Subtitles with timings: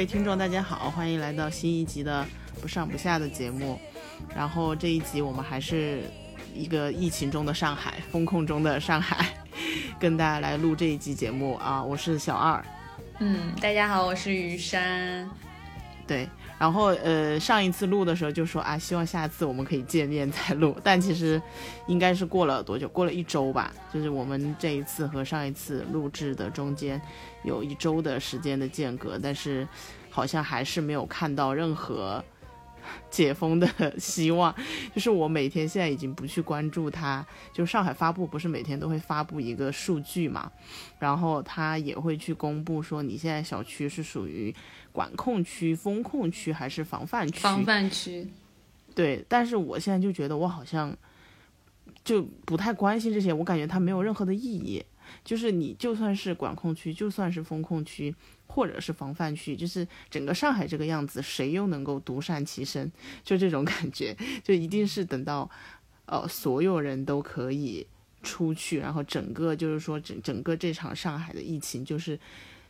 [0.00, 2.26] 呃，各位听众，大家好，欢迎来到新一集的
[2.62, 3.78] 不上不下的节目。
[4.34, 6.04] 然后这一集我们还是
[6.54, 9.28] 一个疫情中的上海，风控中的上海，
[9.98, 11.84] 跟大家来录这一集节目啊。
[11.84, 12.64] 我是小二，
[13.18, 15.28] 嗯，大家好，我是雨山。
[16.06, 16.26] 对，
[16.60, 21.40] 然后呃，上一次录的时候就说啊，希望下次我们可以见面再录， 但其实
[21.86, 22.86] 应该是过了多久？
[22.88, 27.00] 过了一周吧，就是我们这一次和上一次录制的中间
[27.44, 29.66] 有一周的时间的间隔，但是
[30.10, 32.22] 好像还是没有看到任何
[33.10, 34.54] 解封的希望。
[34.94, 40.50] 就是我每天现在已经不去关注它，就上海发布不是每天都会发布一个数据嘛，
[40.98, 44.54] 然后它也会去公布说你现在小区是属于。
[44.92, 47.38] 管控区、风控区还是防范区？
[47.38, 48.26] 防范区。
[48.92, 50.92] 对，但是我现在就觉得我好像
[52.02, 54.84] 就不太关心这些，我感觉它没有任何的意义。
[55.24, 58.14] 就是你就算是管控区，就算是风控区，
[58.46, 62.90] 或者是防范区，就是整个上海这个样子，谁又能够独善其身？
[63.22, 65.50] 就这种感觉，就一定是等到
[66.06, 67.86] 呃所有人都可以
[68.22, 72.18] 出去，然后整个就是说整整个这场上海的疫情就是。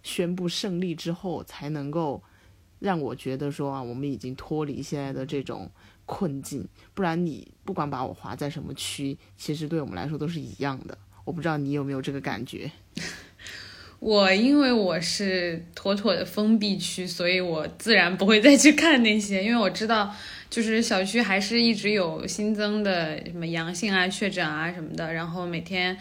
[0.02, 2.22] 宣布胜利之后，才能够
[2.78, 5.70] 让我觉得说啊，我们已经脱离现在的这种
[6.06, 6.66] 困境。
[6.94, 10.96] 不然你不管把我划在什么区，其实对我们来说都是一样的。
[11.24, 12.70] 我不知道你有没有这个感觉。
[14.00, 20.14] 我因为我是妥妥的封闭区，所以我自然不会再去看那些，因为我知道
[20.48, 25.96] 就是小区还是一直有新增的什么阳性啊、确诊啊什么的，然后每天。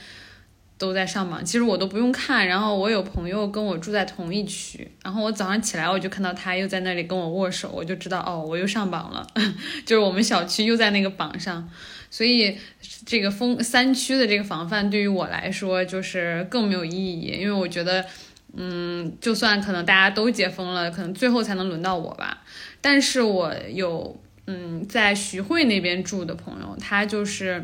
[0.80, 2.48] 都在上榜，其实我都不用看。
[2.48, 9.28] 然后我有朋友跟我住在同一区，然后我早上起来我就看到他又在那里跟我握手，我就知道哦，我又上榜了，
[9.86, 11.70] 就是我们小区又在那个榜上。
[12.10, 12.58] 所以
[13.06, 18.06] 这个封三区的这个防范对于我来说就是更没有意义，因为我觉得，
[18.54, 22.44] 嗯，就算可能大家都解封了，可能最后才能轮到我吧。
[22.82, 27.64] 但是我有嗯在徐汇那边住的朋友，他就是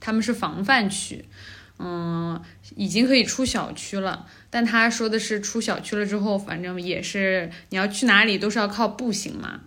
[0.00, 1.24] 他们是防范区。
[1.84, 2.40] 嗯，
[2.76, 9.62] 已经可以出小区了，但他说的是出小区了之后，反正也是你要去哪里都是要靠步行嘛。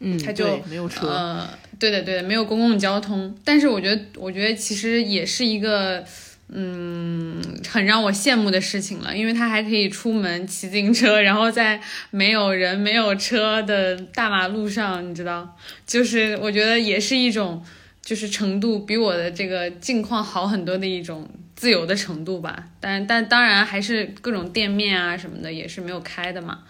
[0.00, 1.06] 嗯，他就没有车。
[1.08, 3.34] 呃，对的对的，没有公共交通。
[3.44, 6.04] 但是我觉得，我觉得其实也是一个
[6.48, 11.80] 嗯很让我羡慕的事情了，因为他还可以出门骑自行车，然后在
[12.10, 15.56] 没有人没有车的大马路上，你知道，
[15.86, 17.64] 就是我觉得也是一种。
[18.02, 26.60] 就是程度比我的这个境况好很多的一种自由的程度吧，但但当然还是各种店面啊什么的也是没有开的嘛，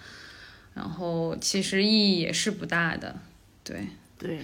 [0.74, 3.18] 然后其实意义也是不大的，
[3.64, 3.88] 对
[4.18, 4.40] 对，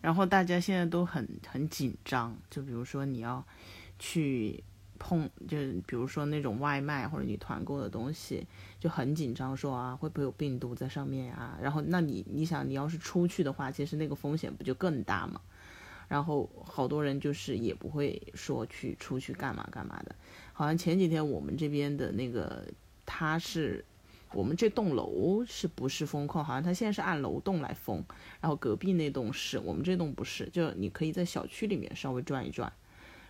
[0.00, 3.44] 然后大家现在都很很紧张，就比如说你要
[3.98, 4.62] 去
[4.98, 5.56] 碰，就
[5.86, 8.46] 比如说那种外卖或者你团购的东西
[8.80, 11.58] 就很紧张，说啊会不会有病毒在上面啊？
[11.62, 15.40] 然后那你你想你要是出去的话，其实那个风险不就更大吗？
[16.08, 20.14] 然后好多人就是也不会说去出去干嘛干嘛的，
[20.54, 22.64] 好像前几天我们这边的那个
[23.04, 23.84] 他是，
[24.32, 26.44] 我们这栋楼是不是封控？
[26.44, 28.04] 好像它现在是按楼栋来封，
[28.40, 32.72] 然后隔壁那栋是我们这栋不是，就你可以在小区里面稍微转一转，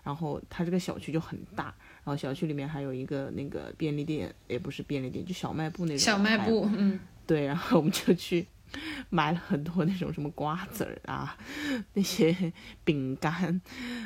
[0.02, 1.64] 然后它这个小区就很大，
[2.04, 5.98] 然后小区里面还有一个那个便利店，也不是便利店，就小卖部那种。
[5.98, 8.46] 小卖部，嗯，对，然后我们就去。
[9.08, 11.38] 买了很多那种什么瓜子儿啊，
[11.94, 12.52] 那些
[12.84, 13.58] 饼干，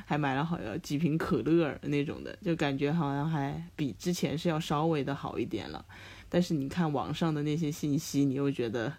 [0.07, 5.85] 还买了好像几瓶可乐那种的，就感觉好像还比之前是要稍微的好一点了。
[6.33, 8.97] 但是你看网上的那些信息，你又觉得，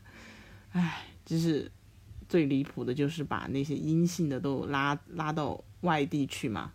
[0.74, 1.72] 唉，就是
[2.30, 6.72] 最离谱的就是把那些阴性的都拉拉到外地去嘛，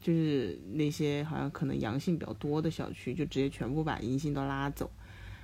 [0.00, 4.90] 就是那些好像可能阳性比较多的小区，就直接全部把阴性都拉走，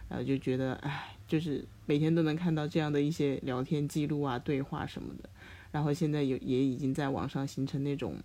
[0.09, 1.15] 然后就觉得唉。
[1.29, 5.29] 就是每天都能看到这样的一些聊天记录啊、对话什么的，
[5.71, 8.17] 然后现在有也已经在网上形成那种，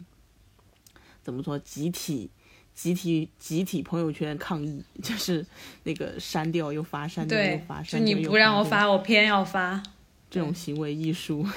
[1.22, 2.32] 怎么说集体、
[2.74, 5.46] 集体、集体朋友圈抗议， 就是
[5.84, 9.82] 那个删掉又发，删掉又发，就你不让我发，我偏要发，
[10.30, 11.48] 这种行为艺术。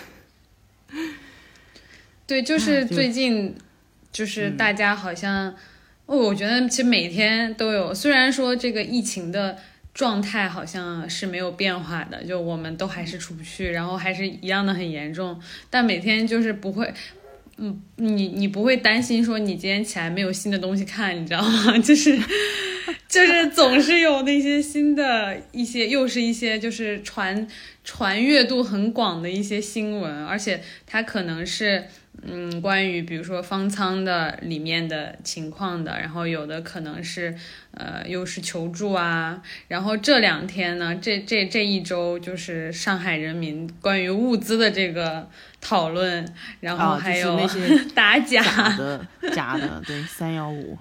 [2.26, 3.54] 对，就是最近，
[4.12, 5.54] 就是大家好像，
[6.06, 9.58] 哦，我觉得其实每天都有，虽然说这个疫情的。
[9.96, 15.40] 状态好像是没有变化的，就我们都还是出不去，然后还是一样的很严重。
[15.70, 16.92] 但每天就是不会，
[17.58, 21.78] 嗯，你你不会担心说你今天起来没有新的东西看，你知道吗？
[21.80, 22.18] 就是
[23.08, 27.46] 就是总是有那些新的一些，又是一些就是传
[27.82, 31.86] 传阅度很广的一些新闻，而且它可能是
[32.28, 37.36] 嗯，关于比如说方舱的里面的情况的，然后有的可能是
[37.70, 45.30] 呃又是求助啊，然后这两天呢，这这这一周就是上海人民关于物资的这个
[45.60, 46.26] 讨论，
[46.60, 47.60] 然后还有那些
[47.94, 48.42] 打假
[48.76, 50.76] 的 假的，对三幺五，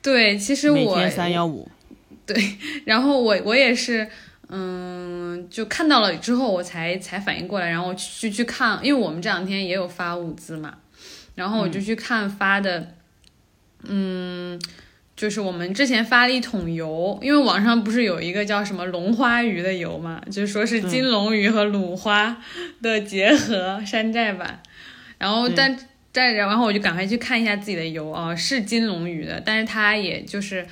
[0.00, 1.68] 对，其实我每天三幺五，
[2.24, 2.56] 对，
[2.86, 4.08] 然后我我也是。
[4.50, 10.78] 嗯，就看到了之后，我才才反应过来，然后去去看，因为我们这两天也有发物资嘛，
[11.34, 12.94] 然后我就去看发的，
[13.82, 14.58] 嗯，
[15.14, 22.42] 就是我们之前发了一桶油，因为网上不是有一个叫什么龙花鱼的油嘛，就说是金龙鱼和鲁花
[22.80, 24.62] 的结合山寨版，
[25.18, 25.78] 然后但
[26.10, 30.66] 但然后我就赶快去看一下自己的油啊，是金龙鱼的，但是它也就是。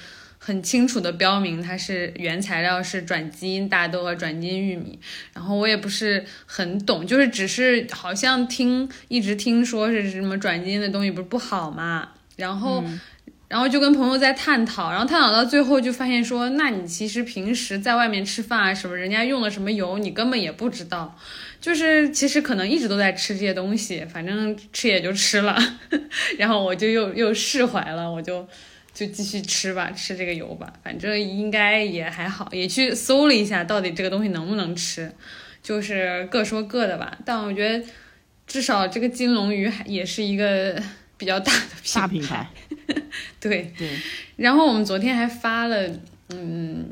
[0.47, 4.97] 很清楚的标明它是原材料是转基因大豆和转基因玉米，
[5.35, 12.85] 然后我也不是很懂，就是只是好像听一直听说是什么转基因的东西不是不好嘛，然后
[13.49, 21.19] 然后就跟朋友在探讨，然后探讨到最后就发现说，那你其实平时在外面吃饭啊什么，人家用了什么油你根本也不知道，
[21.61, 25.59] 就是其实可能一直都在吃这些东西，反正吃也就吃了，
[26.39, 28.47] 然后我就又又释怀了，我就。
[28.97, 32.49] 就继续吃吧，吃这个油吧，反正应该也还好。
[32.51, 35.13] 也去搜了一下，到底这个东西能不能吃，
[35.63, 37.19] 就是各说各的吧。
[37.23, 37.85] 但我觉得，
[38.47, 40.83] 至少这个金龙鱼还也是一个
[41.19, 41.61] 比较大的
[41.95, 42.49] 大品牌。
[43.39, 43.91] 对对。
[44.37, 45.87] 然后我们昨天还发了，
[46.31, 46.89] 嗯，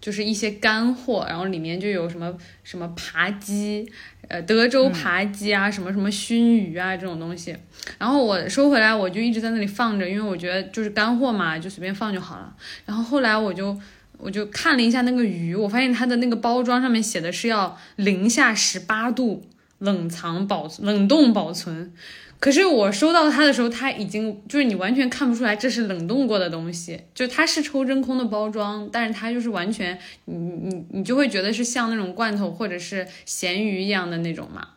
[0.00, 2.32] 就是一些干货，然后里面就有什么
[2.62, 3.90] 什么扒鸡。
[4.28, 7.56] 呃，德州扒鸡啊，什么什么熏鱼啊，这种东西。
[7.96, 12.52] 然后我收回来，我就一直在那里放着，因为我觉得就是干货嘛，就随便放就好了。
[12.84, 13.78] 然后后来我就
[14.18, 19.46] 我就看了一下那个鱼，我发现它的那个包装上面写的是要零下十八度
[19.78, 21.92] 冷藏保冷冻保存。
[22.38, 34.68] 可是我收到它的时候，它已经就是你完全看不出来这是冷冻过的东西，就它是抽真空的包装，但是它就是完全你你你就会觉得是像那种罐头或者是咸鱼一样的那种嘛。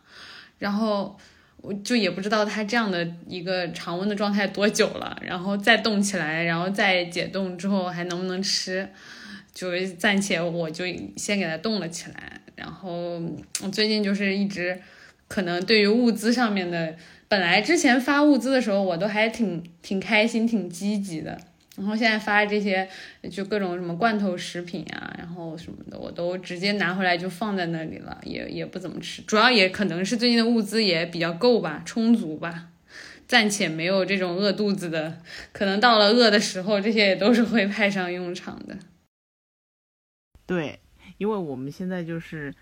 [0.58, 1.16] 然后
[1.58, 8.88] 我就也不知道它这样的一个常温的状态多久了，然后再冻起来，然后再解冻之后还能不能吃，
[9.54, 10.86] 就暂且我就
[11.16, 12.40] 先给它冻了起来。
[12.56, 13.20] 然后
[13.70, 14.80] 最近就是一直
[15.28, 16.96] 可能对于物资上面的。
[17.30, 21.40] 本来之前发物资的时候，我都还挺挺开心、挺积极的。
[21.76, 22.88] 然后现在发这些，
[23.30, 29.22] 就各种什么罐头食品啊，然后什么的，我都直接拿回来就放在那里了，也也不怎么吃。
[29.22, 32.70] 主要也可能是最近的物资也比较够吧，充足吧，
[33.28, 35.18] 暂且没有这种饿肚子的。
[35.52, 38.76] 可能到了饿的时候，这些也都是会派上用场的。
[40.44, 40.80] 对，
[41.18, 42.52] 因为我们现在就是。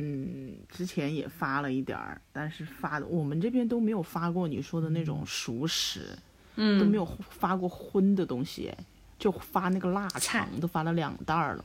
[0.00, 6.16] 嗯，之前也发了一点儿，但是发的我们这边都没有发过你说的那种熟食，
[6.54, 8.72] 嗯，都没有发过荤的东西，
[9.18, 11.64] 就发那个腊肠，都发了两袋儿了，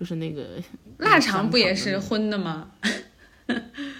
[0.00, 0.60] 就是那个
[0.98, 2.72] 腊肠不也是荤的吗？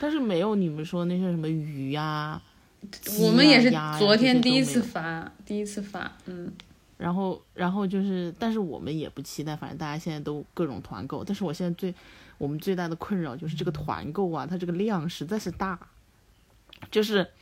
[0.00, 2.42] 但是没有你们说那些什么鱼呀，
[3.20, 6.52] 我们也是昨天第一次发，第一次发，嗯，
[6.98, 11.94] 然后然后就是，但是我们也不期待，反正大家现在都各种团购，但是我现在最。
[12.40, 15.78] 我们最大的困扰就是这个团购啊，它这个量实在是大，
[16.90, 17.32] 就是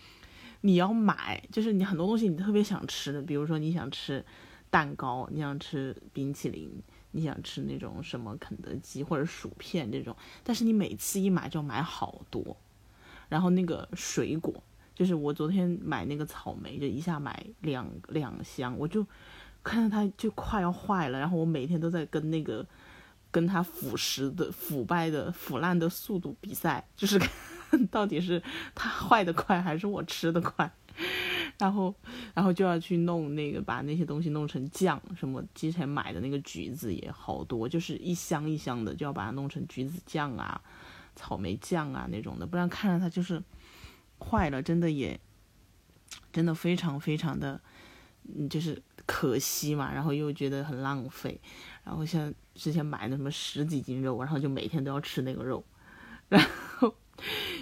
[0.63, 4.25] 你要买，就是你很多东西你特别想吃的，比如说你想吃
[4.71, 6.69] 蛋糕，你想吃冰淇淋，
[7.13, 12.57] 你想吃那种什么肯德基或者薯片这种，但是你每次一买就买好多，
[13.29, 14.53] 然后那个水果，
[14.97, 19.07] 就是我昨天买那个草莓，就一下买两两箱，我就
[19.63, 22.67] 看到它就快要坏了，然后我每天都在跟那个。
[23.31, 28.43] 跟它腐蚀的、腐败的、腐烂的速度比赛，就是看 到底是
[28.75, 30.71] 它坏的快还是我吃的快，
[31.59, 31.95] 然后，
[32.35, 40.61] 然后就要去弄那个，把那些东西弄成酱，什么之前买的那个橘子也好多，就是一箱一箱的，就要把它弄成橘子酱啊、
[41.15, 43.43] 草莓酱啊那种的，不然看着它就是
[44.19, 45.21] 坏了，真的也
[46.33, 47.61] 真的非常非常的，
[48.35, 51.39] 嗯，就是可惜嘛，然后又觉得很浪费。
[51.89, 55.65] 然后像之前买的什么十几斤肉，然后就每天都要吃那个肉，
[56.29, 56.39] 然
[56.77, 56.95] 后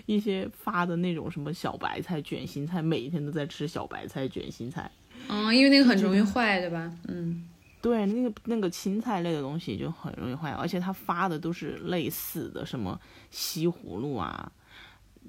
[0.05, 4.91] 一些发的那种什么小白菜卷心菜，每天都在吃小白菜卷心菜。
[5.29, 6.93] 嗯，因为那个很容易坏，对吧？
[7.07, 7.49] 嗯，
[7.81, 14.51] 对，那个那个青菜类的东西就很容易坏，而且他发的都是类似的，什么西葫芦啊，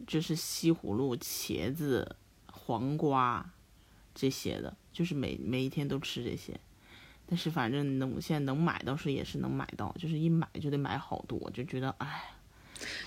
[0.08, 2.16] 就是西葫芦、茄子、
[2.52, 3.48] 黄瓜
[4.16, 6.60] 这些的，就是每每一天都吃这些。
[7.30, 12.24] 但是反正能现在能买到是也是能买到，就是一买就得买好多，就觉得哎，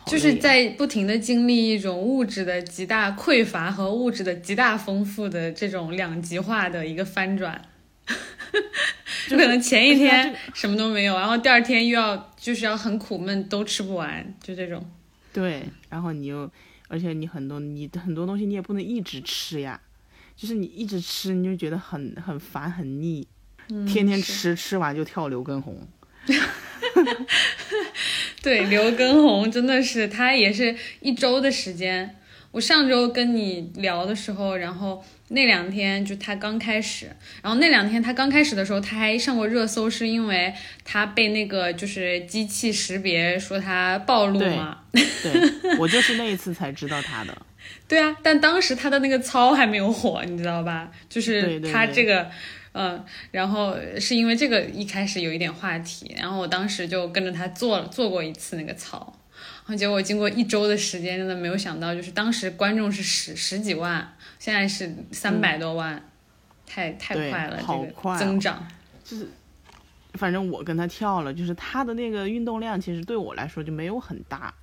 [0.07, 7.61] 就是在不停的经历一种物质的极大匮乏和物质的极大丰富的这种两极化的一个翻转，
[9.29, 14.85] 就可能前一天什么都没有，然后第二天又要就是要很苦闷，都吃不完，就这种。
[15.33, 16.51] 对，然后你又，
[16.89, 19.81] 而且你很多你很多东西你也不能一直吃呀，
[20.35, 23.27] 就是你一直吃你就觉得很很烦很腻，
[23.87, 25.77] 天天吃吃完就跳刘畊宏。
[28.43, 32.17] 对，刘畊宏真的是，他也是一周的时间。
[32.53, 37.07] 我上周跟你聊的时候，然后那两天就他刚开始，
[37.43, 40.53] 然后那两天他刚开始的时候，他还上过热搜，是因为
[40.85, 44.79] 他被那个就是机器识别说他暴露嘛。
[44.93, 47.43] 对，我就是那一次才知道他的。
[47.87, 50.91] 对啊，但当时他的那个操还没有火，你知道吧？
[51.09, 52.29] 就是他这个。
[52.73, 59.13] 嗯，然后是因为这个一开始有一点话题，然后我当时就跟着他做做过一次那个操，
[59.65, 66.01] 然后结果经过一周的时间，真的没有想到，就是当时观众是十十几万，现在是三百多万，
[66.65, 68.65] 太太快了，这个增长。
[69.03, 69.29] 就是，
[70.15, 74.55] 反正我跟他跳了，就是他的那个运动量其实对我来说就没有很大，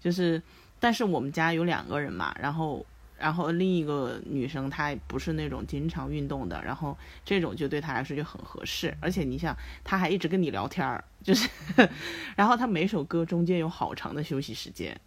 [0.00, 0.42] 就是，
[0.80, 2.84] 但是我们家有两个人嘛，然后。
[3.22, 8.92] 然后另一个女生她不是那种经常运动的，然后这种就对她来说就很合适。
[9.00, 11.48] 而且你想，她还一直跟你聊天儿，就是，
[12.36, 15.00] 然后她每首歌中间有好长的休息时间。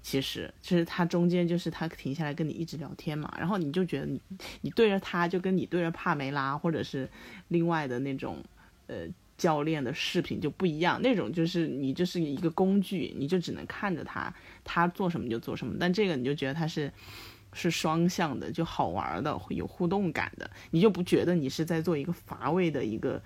[0.00, 4.20] 其实，其实她中间就是她停下来跟你一直聊天嘛，然后你就觉得你
[4.60, 7.10] 你对着她就跟你对着帕梅拉或者是
[7.48, 8.40] 另外的那种
[8.86, 9.06] 呃
[9.36, 14.32] 教练的视频就不一样，那种就是你就是一个工具，你就只能看着他。
[14.64, 16.92] 他做什么就做什么，但这个你就觉得他是
[17.52, 23.22] 是双向的，就好玩的，会有互动感的，你就不觉得你是在做一个乏味的一个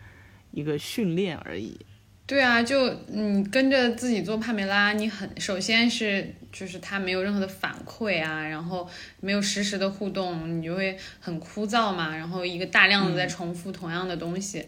[0.50, 1.78] 一个训练而已。
[2.26, 8.88] 对啊，就你跟着自己做帕梅拉，你很首先是就是他没有任何的反馈啊，然后
[9.18, 12.16] 没有实时的互动，你就会很枯燥嘛。
[12.16, 14.64] 然后一个大量的在重复同样的东西，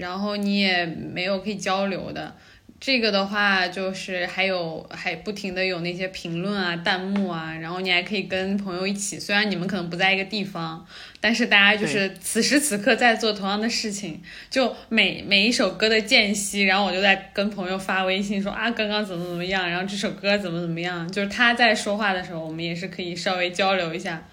[0.00, 2.34] 然后你也没有可以交流的。
[2.80, 10.86] 这个的话，就是还有还不停的有那些评论啊、弹幕啊，然后你还可以跟朋友一起，虽然你们可能不在一个地方，
[11.20, 14.22] 但是大家就是此时此刻在做同样的事情。
[14.48, 21.06] 就每每一首歌的间隙，然后我就在跟朋友发微信说啊，刚刚怎么怎么样，然后这首歌怎么怎么样。
[21.12, 24.26] 就是他在说话的时候，我们也是可以稍微交流一下。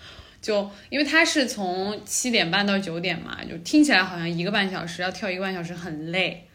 [0.47, 6.47] 就因为他是从七点半到九点嘛，就听起来好像一个半小时要跳一个半小时很累。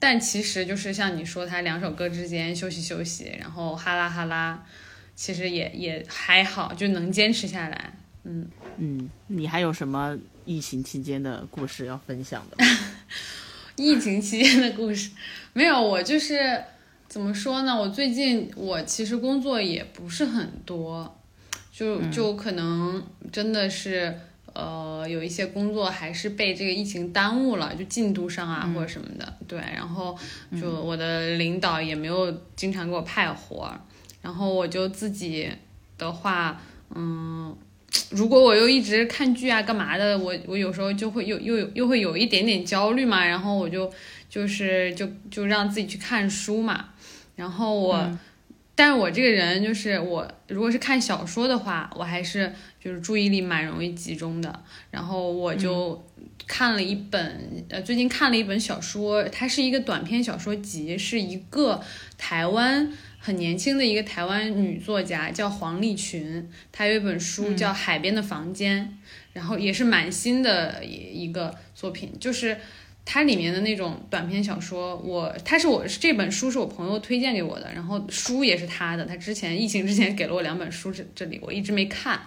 [0.00, 4.60] 但其实就是像你说，他两首歌之间休息休息，然后哈拉哈拉，
[5.14, 7.92] 其实也也还好，就能坚持下来。
[8.24, 8.48] 嗯
[8.78, 12.64] 嗯，你还有什么疫情期间的故事要分享的？
[13.76, 15.12] 疫情期间的故事
[15.52, 16.64] 没有，我就是
[17.08, 17.80] 怎么说呢？
[17.80, 21.20] 我最近我其实工作也不是很多，
[21.76, 24.14] 就就可能真的是。
[24.58, 29.58] 呃，有一些工作还是被这个疫情耽误了，就进度上啊或者什么的，对。
[29.58, 30.16] 然后
[30.58, 33.70] 就我的领导也没有经常给我派活，
[34.22, 35.46] 然后我就自己
[35.98, 36.58] 的话，
[36.94, 37.54] 嗯，
[38.08, 43.92] 如果我又一直看剧啊干嘛的，我我有时候就会又又又会有一点点焦虑嘛，然后我就
[44.30, 46.86] 就是就就让自己去看书嘛，
[47.34, 48.18] 然后我。
[48.78, 54.62] 但是我这个人就是我，如果是看小说的话，我还是就是注意力蛮容易集中的。
[54.90, 56.06] 然后我就
[56.46, 61.80] 看了一本，呃，最近看了一本小说，它是一个短篇小说集，是一个
[62.18, 68.84] 台湾很年轻的一个台湾女作家叫黄丽群，她有一本书叫《海边的房间》，
[69.32, 72.58] 然后也是蛮新的一一个作品，就是。
[73.08, 82.20] 它里面的那种短篇小说，我它是我这本书是我朋友推荐给我的，然后书也是他的，他之前疫情之前给了我两本书，这这里我一直没看，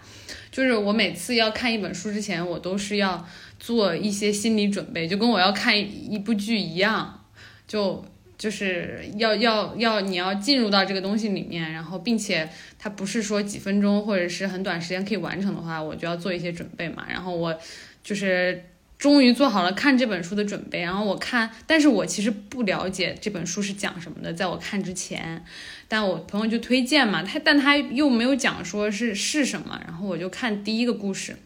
[0.49, 3.27] 就是我每次要看一本书之前，我都是要
[3.59, 7.25] 做一些心理准备，就跟我要看一部剧一样，
[7.67, 8.05] 就
[8.37, 17.53] 就是要要要你要进入到这个东西里面，然后并且它不是说几分钟或者是很短时间可以完成的话，我就要做一些准备嘛，然后我
[18.01, 18.63] 就是。
[18.99, 25.41] 终于做好了看这本书的准备，然后我看，但是我其实不了解这本书是讲什么的，在我看之前，
[25.87, 31.37] 但我朋友就推荐嘛，他但他又没有讲说是是什么，然后我就看第一个故事，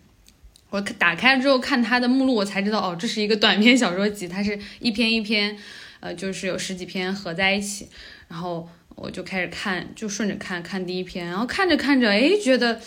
[0.71, 5.55] 我打开之后看它的目录，我才知道哦，这是一个短篇小说集，它是一篇一篇，
[5.99, 7.87] 呃，就是有十几篇合在一起，
[8.27, 12.81] 然后我就开始看，就顺着看看第一篇，然后看着看着，哎，觉得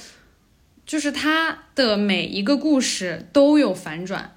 [0.85, 4.33] 就是它的每一个故事都有反转。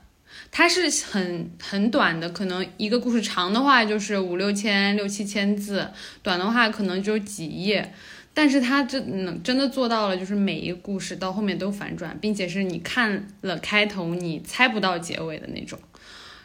[0.51, 5.87] 它是很很短的，可能一个故事长的话就是五六千、六七千字，
[6.23, 7.93] 短的话可能就几页。
[8.33, 15.77] 但是它真能真的做到了，就是每一个故事到后面都反转，并且是你看了开头你猜不到结尾的那种。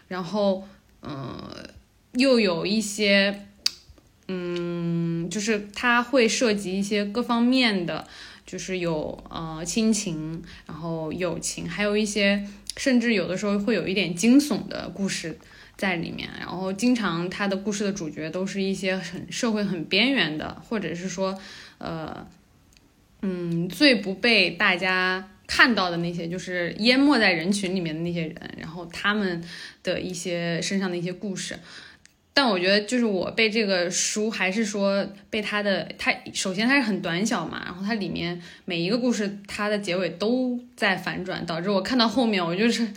[0.09, 0.67] 然后，
[1.03, 1.39] 嗯，
[2.15, 3.47] 又有一些，
[4.29, 8.07] 嗯，就是它会涉及一些各方面的，
[8.45, 12.47] 就是有呃亲情，然后友情，还有一些。
[12.77, 15.39] 甚至有的时候会有一点惊悚的故事
[15.77, 21.39] 在里面，然后经常他的故事的主角都是一些很社会很边缘的，或者是说，
[21.79, 22.27] 呃，
[23.23, 29.43] 嗯，最不被大家看到的那些，就是淹没在人群里面的那些人，然后他们
[29.83, 31.59] 的一些身上的一些故事。
[32.37, 42.89] 但我觉得，就是我被这个书，还是说被它的，它首先它是很短小嘛，然后它里面每一个故事，它的结尾都在反转，导致我看到后面，我就是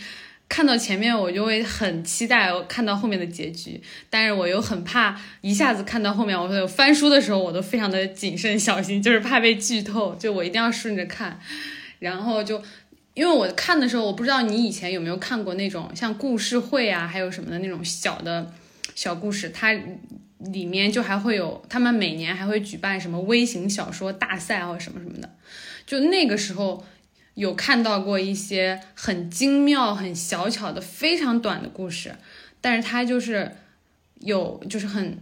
[0.50, 3.80] 看到前面，我就会很期待我看到后面的结局，
[4.10, 11.40] 但是我又很怕一下子看到后面，我翻书的时候，我都非常的谨慎小心，就是怕被剧透，就我一定要顺着看，
[12.00, 12.60] 然后就
[13.14, 18.52] 因为我看的时候，我不知道你以前有没有看过那种像故事会啊，还有什么的那种小的。
[18.96, 19.74] 小故事，它
[20.40, 25.36] 里面就还会有，他们每年还会举办什么微型小说大赛或者什么什么的，
[25.86, 26.86] 就那个时候
[27.34, 32.16] 有看到过一些很精妙、很小巧的、非常短的故事，
[32.62, 33.52] 但是它就是
[34.20, 35.18] 有，就是很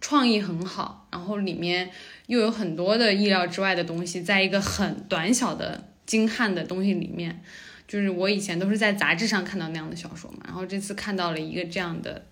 [0.00, 1.90] 创意很好，然后里面
[2.26, 7.42] 又有很多的意料之外的东西，在一个很短小的精悍的东西里面，
[7.86, 12.24] 就是我以前都是在杂志上看到那样的小说嘛，然后这次看到了一个这样的。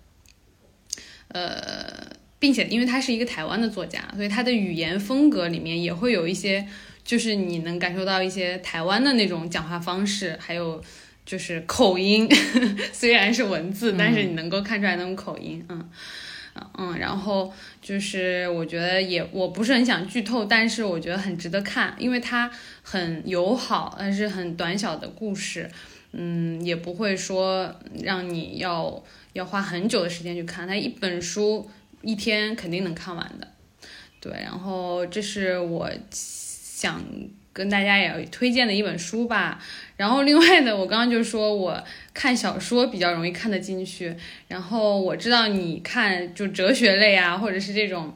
[1.33, 1.85] 呃，
[2.39, 6.65] 并且因为他是一个台湾的作家，所以他的语言风格里面也会有一些，
[7.03, 10.79] 就是你能感受到一些台湾的那种讲话方式，还有
[11.25, 12.29] 就是口音，
[12.91, 15.89] 虽然是文字，但是你能够看出来那种口音，嗯
[16.77, 22.51] 嗯，然后就是我觉得也我不是很想剧透，但是我觉得很值得看，因为它
[22.83, 25.67] 很友好，但是很短小的故事，
[26.11, 29.03] 嗯，也不会说让你要。
[29.33, 31.69] 要花很久的时间去看，它一本书
[32.01, 33.47] 一天肯定能看完的，
[34.19, 34.31] 对。
[34.31, 37.03] 然后这是我想
[37.51, 39.59] 跟大家也推荐的一本书吧。
[39.97, 44.15] 然后另外的，我刚刚就说我看小说比较容易看得进去。
[44.47, 48.13] 然后我知道你看就哲学类啊，或者是这种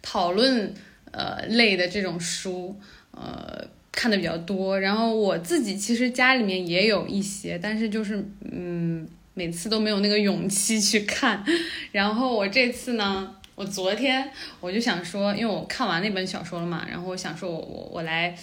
[0.00, 0.72] 讨论
[1.10, 2.78] 呃类的这种书，
[3.10, 4.78] 呃看的比较多。
[4.78, 9.08] 然后我自己其实家里面也有一些，但是就是嗯。
[9.38, 11.44] 每次都没有那个勇气去看，
[11.92, 18.36] 然后我这次呢，我昨天我就想说，因为我看完那本小说了嘛，然后我想说，我我我来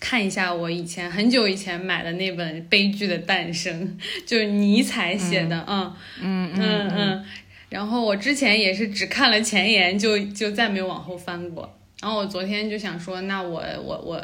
[0.00, 3.96] 看一下我以前很久以前买的那本《悲剧的诞生》，
[4.26, 5.94] 就是尼采写的，嗯。
[6.20, 7.24] 嗯嗯嗯，
[7.68, 14.20] 然后我之前也是只看了前言，就就再没有往后翻过，然后我昨天就想说，那我我我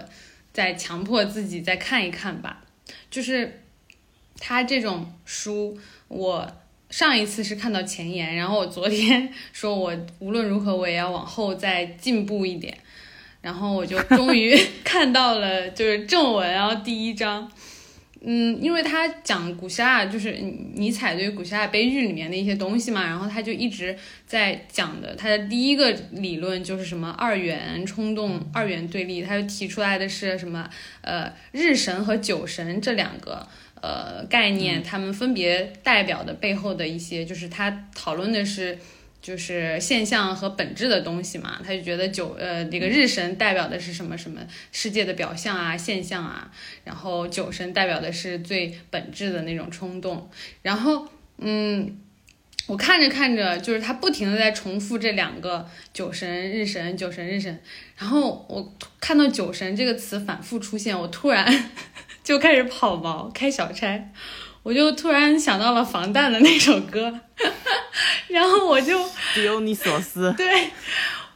[0.52, 2.64] 再强迫自己再看一看吧，
[3.08, 3.60] 就是。
[4.44, 5.78] 他这种书，
[6.08, 6.50] 我
[6.90, 12.76] 上一次是看到前言，然后我昨天 说，我无论如何我也要往后再进步一点，
[13.40, 17.48] 然后我就终于 看到了就是正文，然后第一章，
[18.20, 20.32] 嗯，因为他讲古希腊，就是
[20.74, 30.68] 尼采对于古希腊悲剧里面的一些东西嘛，然后他就一直在讲的，他的第一个理论就是什么二元冲动、二元对立，他就提出来的是什么，
[31.02, 33.46] 呃，日神和酒神这两个。
[33.82, 38.78] 呃，概念，他们分别代表的背后的一些，就是他讨论的是，
[39.20, 41.60] 就是现象和本质的东西嘛。
[41.64, 44.40] 他就觉得九，呃，这个日神代表的是什么什么
[44.70, 46.48] 世界的表象啊、现象啊，
[46.84, 50.30] 然后酒神代表的是最本质的那种冲动。
[50.62, 51.98] 然后，嗯，
[52.68, 57.60] 我看着看着，就是他不停的在重复这两个酒神、日神、酒神、日神。
[57.96, 61.70] 然后我看到酒神这个词反复出现，我突然。
[62.24, 64.10] 就开始跑毛开小差，
[64.62, 67.20] 我就突然想到了防弹的那首歌，
[68.28, 69.04] 然后我就
[69.34, 70.70] 迪欧尼索斯对，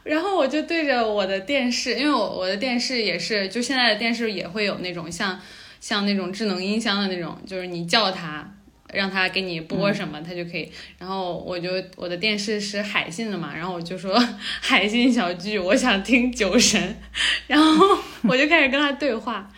[0.03, 5.39] 然后我就对着我的电视，因为我我的电视也是，就现在的电视也会有那种像
[5.81, 8.49] 像那种智能音箱的那种，就是你叫它，
[8.93, 10.71] 让它给你播什么，它就可以。
[10.97, 14.17] 然后我就我的电视是海信的嘛，然后我就说
[14.61, 16.97] 海信小剧，我想听酒神，
[17.47, 19.51] 然后我就开始跟他对话。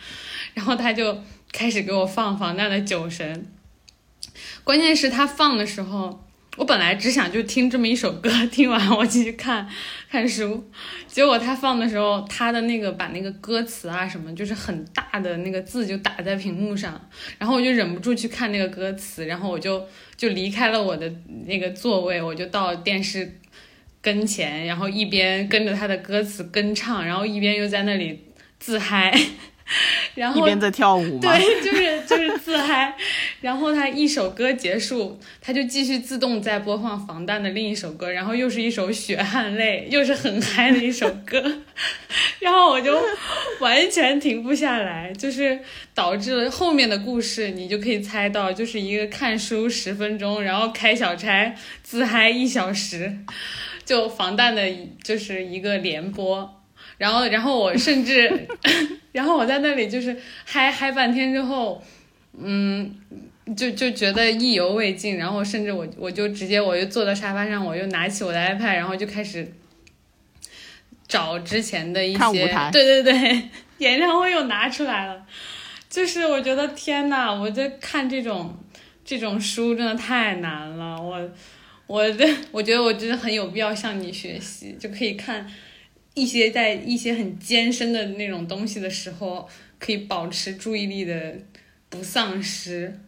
[0.54, 3.46] 然后他就开始给我放防弹的酒神，
[4.64, 6.24] 关键是他放的时候，
[6.56, 9.68] 我本来只想就听这么一首歌，听完我继续看
[10.10, 10.68] 看书。
[11.06, 17.00] 结果他放的时候，他的那个把那个歌词啊什么，就是很大的那个字就打在屏幕上，
[17.38, 19.84] 然后我就忍不住去看那个歌词，然后我就
[20.16, 21.10] 就离开了我的
[21.46, 23.40] 那个座位，我就到电视
[24.00, 28.26] 跟前，然后一边跟着他的歌词跟唱，然后一边又在那里
[28.58, 29.12] 自嗨。
[30.14, 31.20] 然后一边在跳舞吗？
[31.20, 32.94] 对，就是就是自嗨。
[33.40, 41.42] 然后他一首歌结束，他就继续自动在播放防弹的另一首歌，然后又是一首血汗泪，又是很嗨的一首歌。
[42.40, 43.00] 然后我就
[43.60, 45.58] 完全停不下来，就是
[45.94, 53.18] 导致了后面的故事，你就可以猜到，就是一个看书十分钟，然后开小差自嗨一小时，
[53.84, 54.68] 就防弹的，
[55.02, 56.59] 就是一个连播。
[57.00, 58.46] 然后，然后我 甚至，
[59.12, 61.82] 然后我在那里就是嗨嗨半天之后，
[62.38, 62.94] 嗯，
[63.56, 65.16] 就就觉得意犹未尽。
[65.16, 69.50] 然后甚至我我就直接我就坐到沙发上，我又拿起我的 iPad，然后就开始
[71.08, 75.24] 找之前的一些，对对对，演唱会又拿出来了。
[75.88, 78.54] 就是我觉得天呐，我在看这种
[79.06, 81.00] 这种书真的太难了。
[81.00, 81.30] 我
[81.86, 85.50] 我的我觉得我真的很有必要向你学习，就可以看。
[86.20, 91.34] 一些在一些很艰深的那种东西的时候，可以保持注意力的
[91.88, 93.00] 不丧失。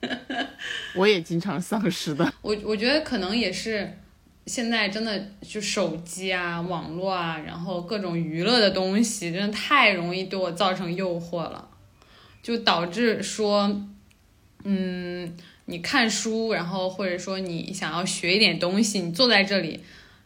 [0.94, 2.30] 我也经常丧失的。
[2.42, 3.96] 我我觉得可能也是
[4.44, 11.66] 现在真的就手机啊、网络啊，然后各种娱乐的东西，真的太容易对我造成诱惑了，
[12.42, 13.82] 就导致说，
[14.64, 19.80] 嗯，你看书，然后或者说你想要学一点东西，你坐在这里，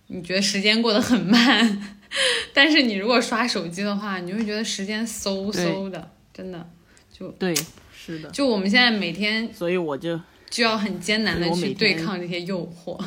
[0.09, 1.97] 你觉得时间过得很慢。
[2.55, 6.71] 但是你如果刷手机的话，你会觉得时间嗖嗖的，真的
[7.13, 7.55] 就对，
[7.95, 8.31] 是的。
[8.31, 12.99] 就我们现在每天，所以我就就要很艰难的去对抗这些诱惑。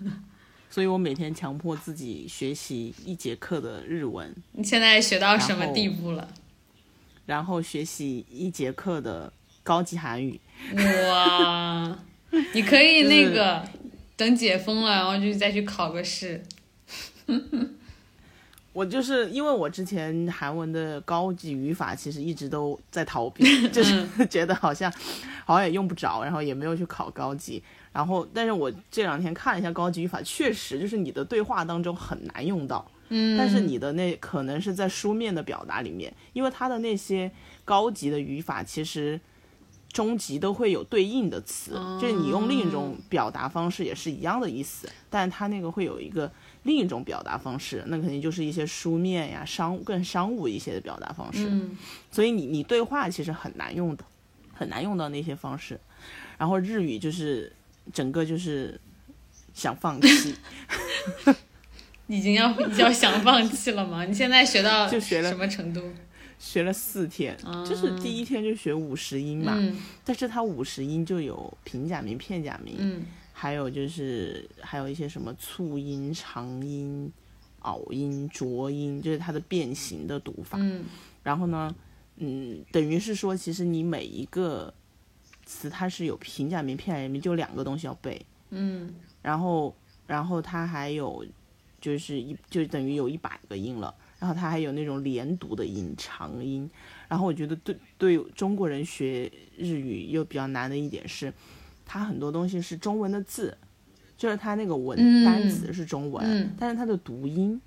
[0.70, 4.34] 所以我每天强迫自己学习一节课的日文。
[4.52, 6.28] 你现在学到什么地步了？
[7.24, 9.32] 然后学习一节课的
[9.62, 10.38] 高级韩语。
[11.08, 11.98] 哇，
[12.52, 13.66] 你可以那个
[14.16, 16.42] 等解封了，然后就再去考个试。
[18.76, 24.92] 我就是因为我之前韩文的高级语法其实一直都在逃避， 就是觉得好像
[25.46, 27.62] 好像也用不着，然后也没有去考高级。
[27.90, 32.86] 然后，但是我这两天看了一下高级语法，确实就是你的对话当中很难用到。
[33.08, 37.32] 嗯，但是你的那可能是在书面的表达里面，因为它的那些
[37.64, 39.18] 高级的语法其实
[39.90, 46.30] 中级都会有对应的词，就是你用另一种表达方式也是一样的意思，但它那个会有一个。
[46.66, 51.48] 另一种表达方式，那肯定就是一些书面呀、商更商务一些的表达方式。
[51.48, 51.78] 嗯，
[52.10, 54.04] 所以你你对话其实很难用的，
[54.52, 55.80] 很难用到那些方式。
[56.36, 57.50] 然后日语就是
[57.92, 58.78] 整个就是
[59.54, 60.34] 想放弃，
[62.08, 64.04] 已经要要想放弃了吗？
[64.04, 65.80] 你现在学到 就学了什么程度？
[66.38, 67.34] 学了四天，
[67.66, 69.56] 就是第一天就学五十音嘛，
[70.04, 72.74] 但是它五十音就有平假名、片假名。
[72.78, 73.02] 嗯。
[73.38, 77.12] 还有就是，还有一些什么促音、长音、
[77.60, 80.56] 拗音、浊音，就是它的变形的读法。
[80.58, 80.82] 嗯，
[81.22, 81.76] 然后呢，
[82.16, 84.72] 嗯，等于是说，其实你每一个
[85.44, 88.24] 词它是有平假名、片假名，就两个东西要背。
[88.48, 91.22] 嗯，然后，然后它还有
[91.78, 93.94] 就是一，就等于有一百个音了。
[94.18, 96.70] 然后它还有那种连读的音、长音。
[97.06, 101.30] 然后我觉得对对中国人学日语又比较难的一点是。
[101.86, 103.56] 它很多东西是中文的字，
[104.18, 107.58] 就是它那个文单词是中文，但是它的读音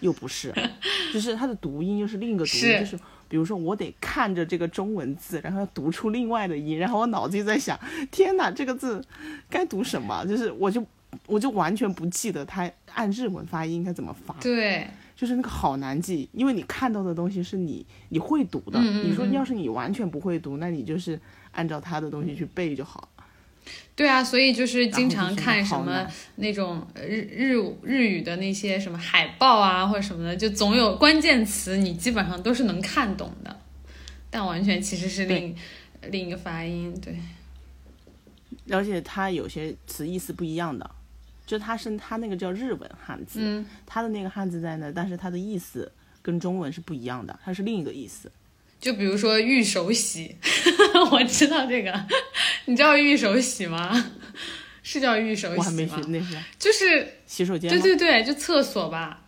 [0.00, 0.54] 又不是，
[1.12, 2.96] 就是它的读音又是另一个读音，就是
[3.28, 7.76] 比如说我得看着这个中文字，然后要读出另外的音，然后我脑子就在想，
[8.10, 9.02] 天哪，这个字
[9.48, 10.24] 该读什么？
[10.26, 10.84] 就是我就
[11.26, 14.34] 我就完全不记得它按日文发音应该怎么发。
[14.40, 21.18] 对，就是那个好难记，因为你看到的东西是你你会读的，你说要是你完全不会读，那你就是
[21.52, 23.08] 按照他的东西去背就好。
[23.96, 33.60] 对啊，所以就是经常看什么那种日日日语的那些什么海报啊，或者什么的，就总有关键词，你基本上都是能看懂的，
[34.30, 35.54] 但完全其实是另
[36.10, 37.16] 另一个发音，对。
[38.70, 40.90] 而且它有些词意思不一样的，
[41.46, 48.32] 就它是它那个叫日文汉字，它的那个汉字在那，但是它的意思跟中文是不一样的，它是另一个意思。
[48.80, 50.36] 就比如说玉手洗，
[51.12, 52.06] 我知道这个，
[52.66, 54.12] 你知道玉手洗吗？
[54.82, 55.58] 是叫玉手洗吗？
[55.58, 57.70] 我还没学那是，就是洗手间。
[57.70, 59.22] 对对对，就厕所吧。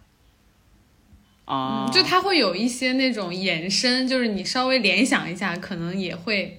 [1.46, 6.58] 啊，就它会有一些那种延伸，就是你稍微联想一下，可能也会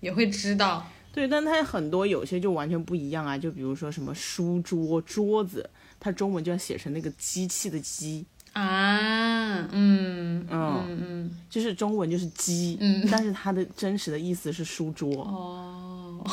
[0.00, 0.90] 也会知道。
[1.12, 8.26] 对，但它很多有些就完全不一样啊，就比如说什么书桌、桌子，它中文就要写成那个机器的机，
[8.60, 16.24] 啊，嗯嗯嗯嗯，就是中文就是鸡，嗯但是它的真实的意思是书桌，哦，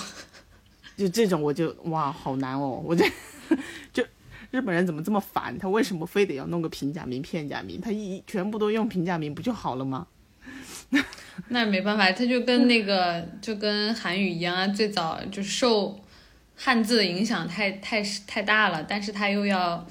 [0.98, 3.06] 就这种我就哇好难哦，我这
[3.94, 4.04] 就
[4.50, 5.58] 日本人怎么这么烦？
[5.60, 7.80] 他为什么非得要弄个平假名、片假名？
[7.80, 10.08] 他一全部都用平假名不就好了吗？
[11.50, 16.00] 那也没办法，他就跟那个 就跟韩语一样啊，最早就受
[16.56, 19.86] 汉字的影响太太太大了，但是他又要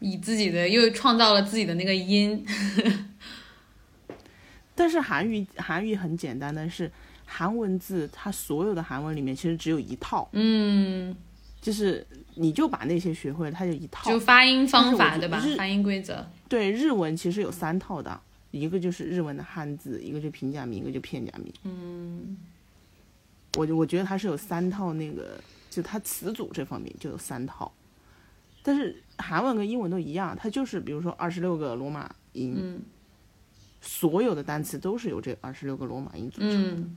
[0.00, 2.44] 以自己的又创造了自己的那个音，
[4.74, 6.90] 但是韩语韩语很简单的是
[7.24, 11.14] 韩文字，它所有的韩文里面其实只有一套，嗯，
[11.60, 14.10] 就是你就把那些学会了，它就一套。
[14.10, 15.42] 就发音方法对吧？
[15.56, 21.52] 发音规则，对日文其实有三套的，一个就是日文的汉字，一个就平假名，一个就片假名。
[21.62, 22.36] 嗯，
[23.56, 27.72] 我就我觉得它是有三套那个，就它词组这方面就有三套，
[28.62, 32.82] 但是韩文跟英文都一样，它就是比如说二十六个罗马音，嗯
[33.86, 36.70] 所有的单词都是由这二十六个罗马音组成的。
[36.70, 36.96] 嗯，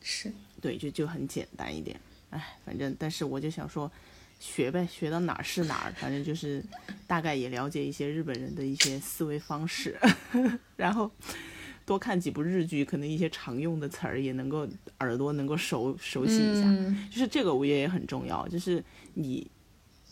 [0.00, 2.00] 是，对，就就很简单一点。
[2.30, 3.92] 哎，反正但是我就想说，
[4.40, 6.64] 学呗，学到哪儿是哪儿，反正就是
[7.06, 9.98] 大概也了解一些日本人的一些思维方式，
[10.76, 11.10] 然后
[11.84, 14.66] 多看几部日剧，可能一些常用的词儿也能够
[15.00, 16.62] 耳朵能够熟熟悉一下。
[16.64, 19.46] 嗯，就是这个我也很重要，就是你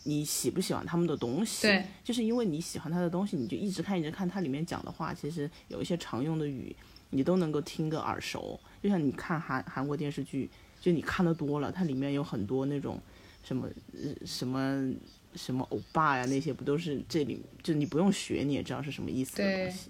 [0.07, 1.67] 你喜不喜欢他们的东西？
[1.67, 6.73] 对，就是因为你喜欢他的东西，你就一直看一直看，它里面讲的话，其实有一些常用的语，
[7.09, 8.57] 你都能够听个耳熟。
[8.81, 12.97] 就像你看韩韩国电视剧，就你看的多了，它里面有很多那种
[13.43, 14.89] 什么呃什么
[15.35, 19.89] 什么欧巴呀，那些不都是这里就你不用学你也知道是什么意思的东西。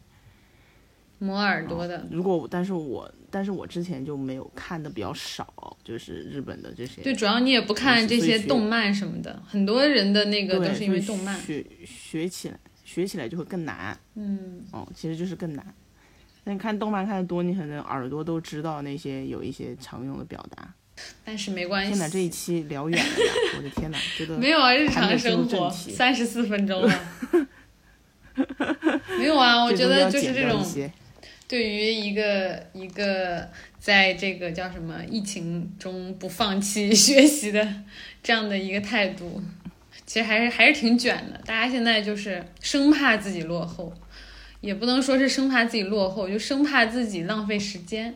[1.19, 7.01] 磨耳朵的，如果但是我但是我之前就没有看的比较少，就是日本的这些。
[7.01, 13.97] 对，主要你也不看这些动漫什么的，很多人的那个，都是因为动漫，学学起来，学起来就会更难。
[14.15, 15.65] 嗯，哦，其实就是更难。
[16.43, 20.73] 那你看动漫看的多，你可能耳朵都知道那些有一些常用的表达。
[21.25, 23.33] 但是没关系天哪，这，一期聊远了呀！
[23.57, 27.09] 我的天哪，觉得 没有啊，日常生活三十四分钟了。
[29.19, 30.63] 没有啊，我觉得就是这种
[31.47, 37.83] 对于一个一个在这个叫什么疫情中不放弃学习的
[38.21, 39.41] 这样的一个态度，
[40.05, 41.41] 其实还是还是挺卷的。
[41.45, 43.93] 大家现在就是生怕自己落后，
[44.61, 48.15] 也不能说是生怕自己落后，就生怕自己浪费时间。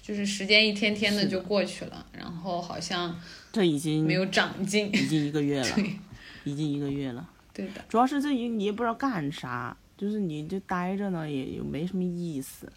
[0.00, 3.18] 就是时间一天天的就过去了，然后好像
[3.50, 4.88] 这已经没有长进。
[4.94, 5.76] 已经一个月了，
[6.44, 7.26] 已经一个月了。
[7.54, 12.70] 对的，主要是这一你也不知道干啥，就是你就待着呢，也也没什么意思。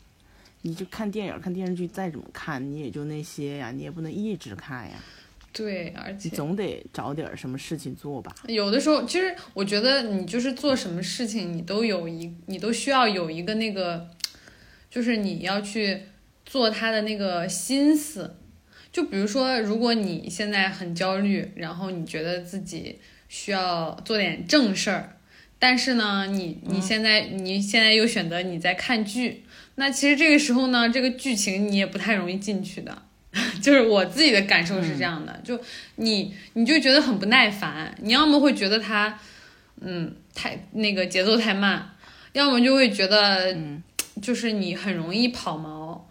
[0.64, 4.96] 你就看电影、看电视剧，再怎么看，你也就那些呀，你也不能一直看呀，
[5.54, 8.36] 对，而且你总得找点什么事情做吧。
[8.48, 14.10] 有的时候，其实我觉得你就是做什么事情，你都有一，你都需要有一个那个，
[14.90, 16.02] 就是你要去
[16.46, 18.36] 做他的那个心思。
[18.92, 23.00] 就比如说，如果你现在很焦虑，然后你觉得自己
[23.30, 25.17] 需要做点正事儿，
[25.60, 29.44] 但是呢，你你现在、你现在又选择你在看剧，
[29.76, 33.04] 那其实这个时候呢，这个剧情你也不太容易进去的。
[33.62, 35.60] 就是我自己的感受是这样的，就
[35.98, 39.20] 你你就觉得很不耐烦，你要么会觉得它，
[39.82, 41.96] 嗯，太那个节奏太慢，
[42.34, 43.56] 要么就会觉得，
[44.22, 46.10] 就是你很容易跑毛。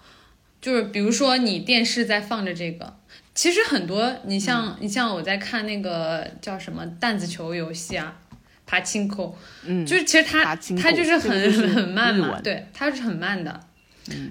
[0.61, 2.97] 就是比如说你电视在放着这个，
[3.35, 8.21] 其实很多你像、你像我在看那个叫什么弹子球游戏啊，
[8.67, 13.61] 爬青口，嗯，就是其实它爬青它就是很很慢嘛，对，它是很慢的。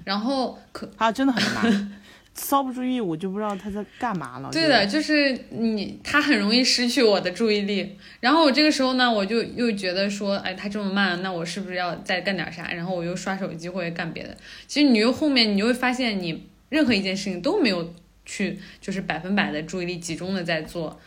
[0.04, 1.92] 然后可他真的很慢，
[2.34, 4.48] 稍不注意我就不知道他在干嘛了。
[4.50, 7.98] 对的，就是你，他很容易失去我的注意力。
[8.20, 12.72] 然后我这个时候呢，我就又觉得说，哎，他这么慢，那我是不是要再干点啥？
[12.72, 14.34] 然后我又刷手机或者干别的。
[14.66, 17.94] 其实你又后面你就会发现，你任何一件事情都没有
[18.24, 20.98] 去就是百分百的注意力集中的在做，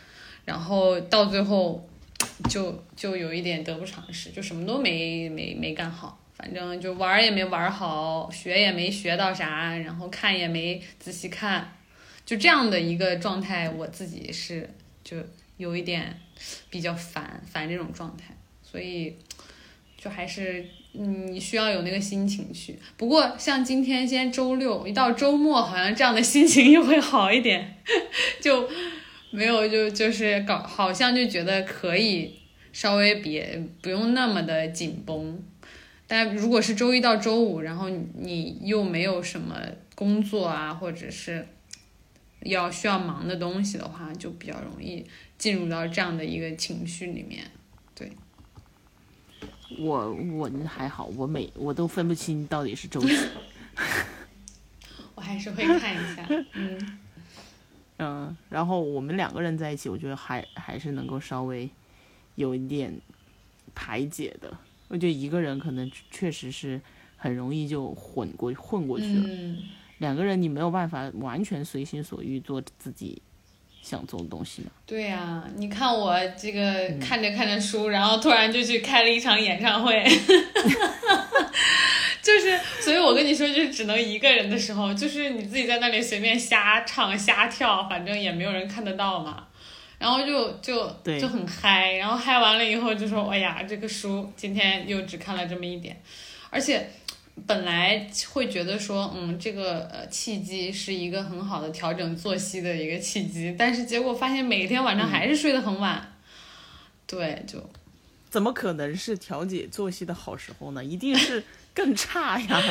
[0.44, 1.88] 然后到最后
[2.48, 6.16] 就就有一点得不偿失，就什么都没没没干好。
[6.36, 11.70] 反正就玩也没玩好，学也没学到啥，然后看也没仔细看，
[12.24, 14.66] 就这样的一个状态，我自己是
[15.04, 15.18] 就
[15.58, 16.18] 有一点
[16.70, 19.14] 比较烦烦这种状态，所以
[19.98, 22.78] 就还是，你需要有那个心情去。
[22.96, 27.76] 不过像今天今天周六，一到周末，好像这样的心情又会好一点，
[28.40, 28.66] 就
[29.30, 32.40] 没有就就是搞，好像就觉得可以
[32.72, 35.42] 稍微别不用那么的紧绷。
[36.06, 39.56] 但如果是周一到周五，然后你你又没有什么
[39.94, 41.46] 工作啊，或者是
[42.40, 45.06] 要需要忙的东西的话，就比较容易
[45.38, 47.44] 进入到这样的一个情绪里面。
[47.94, 48.10] 对
[49.78, 53.16] 我我还好，我每我都分不清到底是周几。
[55.14, 56.98] 我还是会看一下，嗯
[58.00, 61.68] 嗯，然后我们两个人在一起，我觉得还还是能够稍微
[62.34, 62.98] 有一点
[63.74, 64.56] 排解的。
[64.88, 66.80] 我觉得一个人可能确实是
[67.16, 69.22] 很容易就混过混过去了。
[69.24, 69.58] 嗯，
[69.98, 73.20] 两个人你没有办法完全随心所欲做自己
[73.82, 74.70] 想做的东西嘛。
[74.86, 80.02] 对呀、你看我这个看着看着书，然后突然就去开了一场演唱会，
[82.22, 89.46] 就是，所以我跟你说，就是只能一个人的时候，就是你自己在那里随便瞎唱瞎跳，反正也没有人看得到嘛。
[89.98, 96.00] 然后就就对就很嗨，然后嗨完了以后就说，哎呀，这个书今天又只看了这么一点，
[96.48, 96.90] 而且
[97.46, 106.16] 本来会觉得说，嗯，这个呃契机是一个很好的调整作息的一个契机，但是结果发现每天晚上还是睡得很晚，
[107.06, 107.62] 对，就
[108.30, 110.82] 怎么可能是调节作息的好时候呢？
[110.82, 112.62] 一定是更差呀，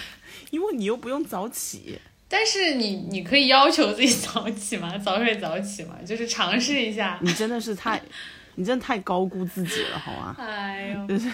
[0.50, 1.98] 因为你又不用早起。
[2.26, 7.18] 但是你你可以要求自己早起嘛， 早睡早起嘛，就是尝试一下。
[7.22, 8.02] 你真的是太，
[8.56, 10.34] 你真的太高估自己了，好吗？
[10.38, 11.30] 哎呦，就是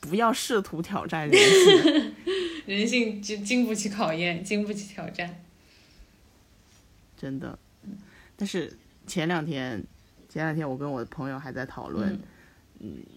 [0.00, 2.14] 不要试图挑战人性。
[2.66, 5.42] 人性经经不起考验，经不起挑战。
[7.16, 7.58] 真的。
[8.36, 9.82] 但是前两天，
[10.28, 12.20] 前两天我跟我的朋友还在讨论，嗯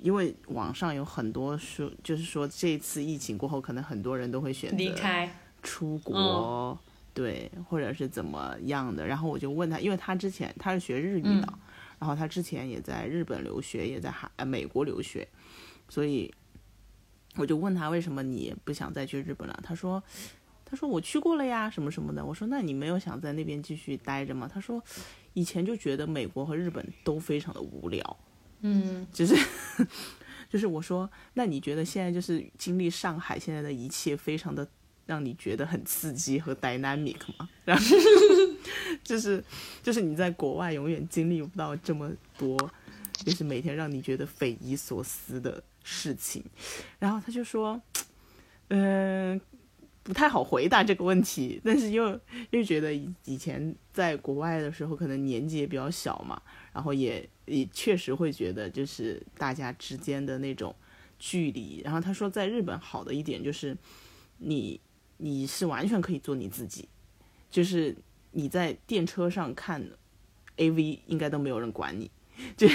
[0.01, 6.77] 因为网上有很多说，就是说这次疫情过后，可能很多人都会选择离开，出国，嗯
[7.13, 9.05] 对，或者是怎么样的。
[9.05, 11.53] 然后我就问他，因为他之前他是学日语的，
[11.99, 15.27] 然后他之前也在日本留学，也在海呃美国留学，
[15.89, 16.33] 所以
[17.35, 19.59] 我就问他为什么你不想再去日本了？
[19.63, 20.01] 他说。
[20.63, 22.23] 他说我去过了呀，什么什么的。
[22.23, 24.49] 我说那你没有想在那边继续待着吗？
[24.49, 24.81] 他说
[25.33, 28.17] 以前就觉得美国和日本都非常的无聊，
[28.61, 29.35] 嗯，就是
[30.49, 34.67] 就是我说那你觉得现在就是经历上海现在的一切非常的
[35.05, 37.49] 让你觉得很刺激和 dynamic 吗？
[37.65, 37.83] 然后
[39.03, 39.43] 就是
[39.81, 42.57] 就是你在国外永远经历不到这么多，
[43.13, 46.43] 就是每天让你觉得匪夷所思的事情。
[46.99, 47.81] 然后他就说，
[48.69, 49.39] 嗯、
[50.03, 52.17] 不太好回答这个问题，但是又
[52.51, 60.75] 又觉得以以前在国外的时候，可能年纪也比较小嘛，然后也也确实会觉得就是大家之间的那种
[61.19, 61.81] 距离。
[61.83, 63.77] 然后他说，在日本好的一点就是
[64.37, 64.79] 你
[65.17, 66.87] 你是完全可以做你自己，
[67.49, 67.95] 就是
[68.31, 69.85] 你在电车上看
[70.57, 72.09] AV 应该都没有人管你，
[72.55, 72.67] 就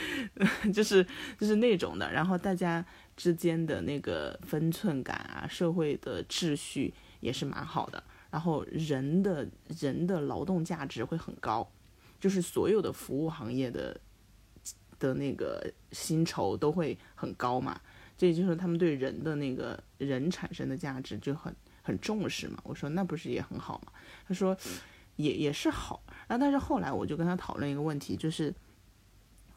[0.72, 1.04] 就是
[1.38, 2.12] 就是那种的。
[2.12, 2.84] 然后大家
[3.16, 8.02] 之间的那个分寸感啊，社会的秩序也是蛮好的。
[8.30, 9.48] 然后人的
[9.80, 11.68] 人的劳动价值会很高，
[12.20, 14.00] 就是所有的服务行业的
[15.00, 17.80] 的那个薪酬都会很高嘛。
[18.16, 22.60] 这也就是他们对人的那个人产生的价值就很很重视嘛。
[22.62, 23.92] 我说那不是也很好吗？
[24.28, 24.56] 他说
[25.16, 26.02] 也也是好。
[26.28, 28.54] 然后但是后来我就跟他讨论一个问题，就是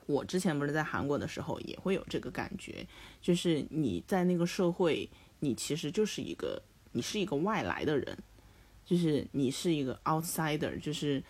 [0.06, 2.88] 我之前不是在韩国的时候也会有这个感觉，
[3.22, 5.10] 就是你在那个社会，
[5.42, 6.62] 你其实就是一个
[6.94, 8.18] 你是一个外来的人，
[8.86, 11.22] 就是你是一个 outsider，就是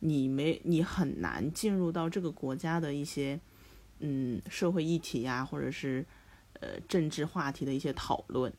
[0.00, 3.38] 你没你很难进入到这个国家的一些
[4.00, 6.04] 嗯社会议题呀、或者是
[6.60, 8.52] 呃政治话题的一些讨论。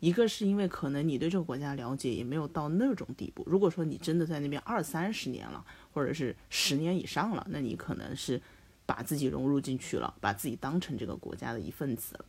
[0.00, 3.44] 一个是因为可能你对这个国家了解也没有到那种地步。
[3.46, 8.42] 如果说你真的在那边二三十年了，或者是十年以上了，那你可能是
[8.84, 12.24] 把自己融入进去了，把自己当成这个国家的一份子了。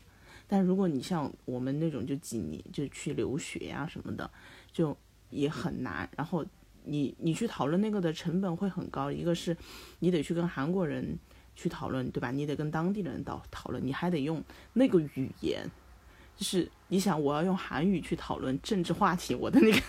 [0.48, 4.30] 但如果你像我们那种就几年就去留学呀、什么的，
[4.72, 4.96] 就
[5.32, 6.08] 也很难。
[6.16, 6.46] 然后
[6.84, 9.58] 你你去讨论那个的成本会很高，一个是
[9.98, 11.18] 你得去跟韩国人
[11.56, 12.32] 去讨论，对吧？
[12.32, 14.44] 你得跟当地人讨讨论，你还得用
[14.74, 15.70] 那个语言。
[16.36, 19.80] 就是你想，我要用韩语去讨论政治话题，我的那个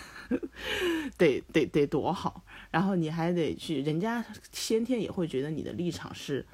[1.17, 6.45] 得得得多好，然后你还得去，人家先天也会觉得你的立场是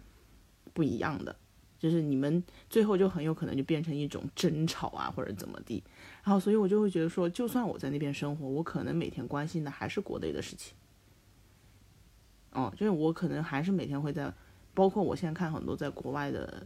[0.74, 1.36] 不一样的，
[1.78, 5.84] 就是你们最后就很有可能就变成一种争吵啊，或者怎么地。
[6.24, 10.74] 然后，所以我就会觉得说，就算我在那边生活，我可能每天关心的还是国内的事情。
[12.51, 14.34] 哦，就是我可能还是每天会在，
[14.74, 16.66] 包括我现在看很多在国外的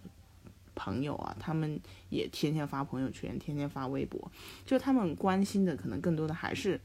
[0.76, 1.80] 朋友啊，他们
[2.10, 4.32] 也天天发朋友圈，天天发微博，
[4.66, 6.80] 就他们关心的可能更多的还是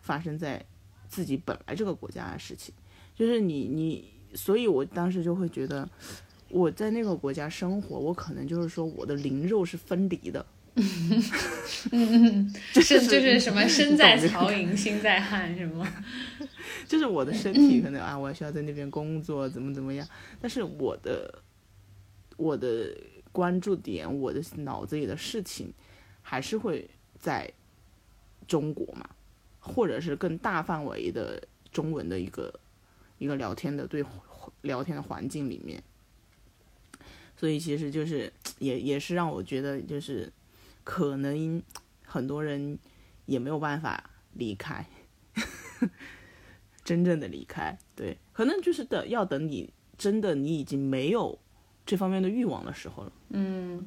[0.00, 0.64] 发生在
[1.08, 2.74] 自己本来这个国家的事情。
[3.14, 5.88] 就是你你，所以我当时就会觉得，
[6.48, 10.44] 我在那个国家生活，我可能就是说我的灵肉是分离的，
[10.76, 10.84] 嗯
[11.92, 15.86] 嗯，就是就是什么身在曹营心在汉是吗？
[16.86, 20.06] 就是我的身体可能啊，我需要在那边工作，怎么怎么样，
[20.40, 21.42] 但是我的
[22.36, 22.96] 我的
[23.32, 25.72] 关注点，我的脑子里的事情，
[26.22, 27.50] 还是会在
[28.48, 29.08] 中国嘛，
[29.60, 31.40] 或者是更大范围的
[31.70, 32.52] 中文的一个
[33.18, 34.04] 一个聊天的对
[34.62, 35.82] 聊天的环境里面，
[37.36, 40.32] 所以其实就是也也是让我觉得就是
[40.84, 41.62] 可能
[42.04, 42.78] 很多人
[43.26, 44.86] 也没有办法离开。
[46.84, 51.38] 真正的离开，对，可能就是等要等你真的你已经没有
[51.86, 53.12] 这方面的欲望的时候了。
[53.28, 53.86] 嗯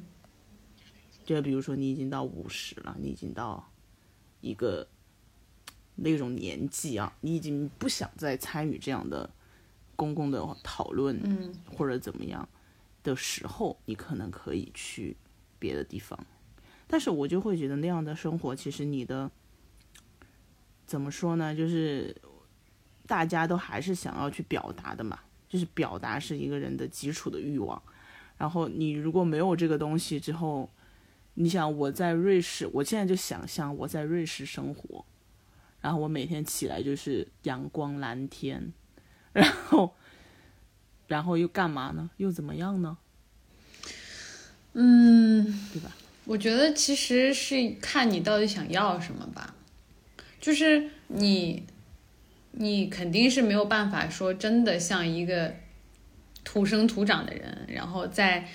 [1.24, 3.70] 就比如说你已经到五十了，你已经到
[4.40, 4.86] 一个
[5.96, 9.28] 那种年纪啊，你已经不想再参与这样的
[9.96, 12.48] 公共的讨论嗯或者怎么样
[13.02, 15.16] 的时候，你可能可以去
[15.58, 16.18] 别的地方。
[16.86, 19.30] 但是我就会觉得那样的生活，其实你的
[20.86, 21.54] 怎么说呢？
[21.54, 22.14] 就是
[23.06, 25.18] 大家都还是想要去表达的嘛，
[25.48, 27.82] 就是表达是一个人的基础的欲望。
[28.36, 30.68] 然后你如果没有这个东西之后，
[31.34, 35.04] 你想我在瑞士，我现在就想象我在瑞士生活，
[35.80, 38.72] 然后我每天起来就是阳光蓝天，
[39.32, 39.94] 然后
[41.06, 42.10] 然后又干嘛呢？
[42.16, 42.98] 又怎么样呢？
[44.72, 45.92] 嗯，对吧？
[46.26, 49.54] 我觉得其实是看你到底想要什么吧，
[50.40, 51.62] 就是你，
[52.52, 55.54] 你肯定是没有办法说真的像一个
[56.42, 58.48] 土生土长的人，然后再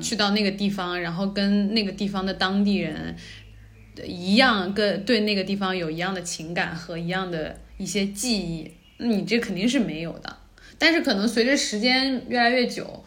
[0.00, 3.16] 去到那个地方，然后跟那个地方的当地人
[4.04, 10.36] 一样，跟对那个地方有一样的情感和一样的一些记忆，你这肯定是没有的。
[10.76, 13.03] 但是可能随着时间越来越久，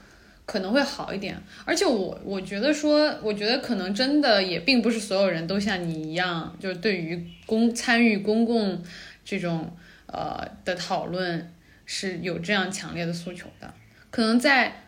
[0.48, 1.38] 可能会好一点。
[1.66, 8.82] 而且我我觉得说，我觉得可能真的也并不是所有人都像你一样，就是对于公参与公共
[9.26, 9.70] 这种
[10.06, 11.54] 呃的讨论
[11.86, 13.72] 是有这样强烈的诉求的。
[14.10, 14.84] 可能在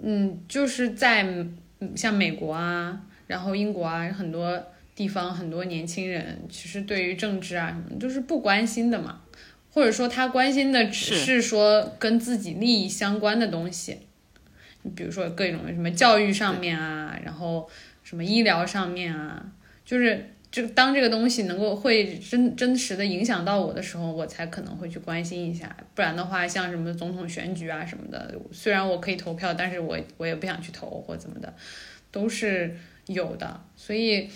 [0.00, 1.26] 嗯，就是在
[1.96, 9.22] 像美国啊，然后英国啊，很多地方很多年轻人其实对于政治啊什么就是不关心的嘛，
[9.72, 13.98] 或者说他关心的只是是说跟自己利益相关的东西。
[14.82, 17.68] 你比如说各种什么教育上面啊，然后
[18.02, 19.44] 什么医疗上面啊，
[19.84, 25.76] 就是就当这个东西能够会真真实的影响到我的时候，我才可能会去关心一下。
[25.94, 31.54] 不然的话，像什么总统选举啊什么的，虽然我可以投票，但是我我也不想去投或怎么的，
[32.10, 32.74] 都是
[33.06, 33.60] 有的。
[33.76, 34.28] 所以，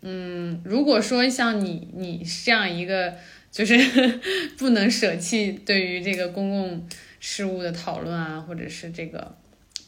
[0.00, 3.14] 嗯，如果说像你你这样一个
[3.50, 3.78] 就是
[4.58, 6.86] 不能舍弃对于这个公共
[7.20, 9.36] 事务的讨论啊，或者是这个。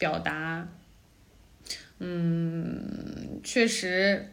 [0.05, 0.69] 表达，
[1.99, 4.29] 嗯，确实，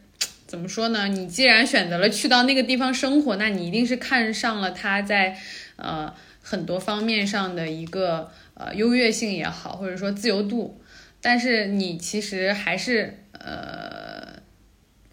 [0.46, 1.08] 怎么说呢？
[1.08, 5.34] 你既然选择了去到那个地方生活，那你一定是看上了他在
[5.76, 6.12] 呃
[6.42, 10.78] 很多方面上的一个呃优越性也好，或者说自由度。
[11.22, 14.42] 但是你其实还是呃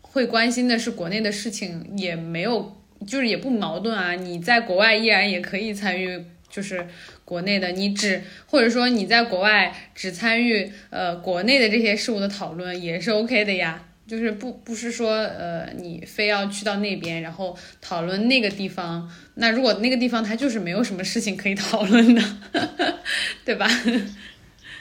[0.02, 2.76] 会关心的是国内的事情，也没有
[3.08, 4.14] 就是也不矛盾啊。
[4.16, 6.26] 你在国外依然也可以参与。
[6.50, 6.88] 就是
[7.24, 13.86] 国内的，你只或者说你在国外只参与呃国内的这些事物的讨论也是 OK 的呀。
[14.08, 22.22] 就是不不是说呃你非要去到那边然后讨论那个地方，那如果那个地方它就是没有什么事情可以讨论的，
[23.46, 23.70] 对吧？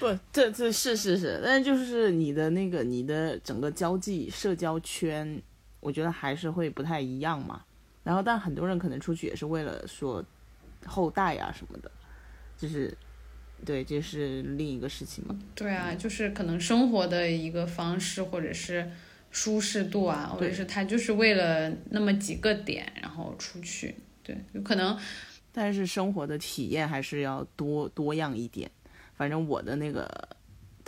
[0.00, 5.38] 不，这这是是是，但就是你的那个你的整个交际社交圈，
[5.80, 7.60] 我觉得还是会不太一样嘛。
[8.04, 10.24] 然后，但很多人可能出去也是为了说。
[10.88, 11.90] 后代啊什么的，
[12.56, 12.96] 就是，
[13.64, 15.38] 对，这是另一个事情嘛。
[15.54, 18.90] 对啊，就是可能生活的一个方式，或者是
[19.30, 23.94] 舒适度啊，或者是他就是为了那么几个点，然后出去。
[24.22, 24.98] 对，有可能。
[25.52, 28.70] 但是生活的体验还是要多多样一点。
[29.14, 30.06] 反正我的那个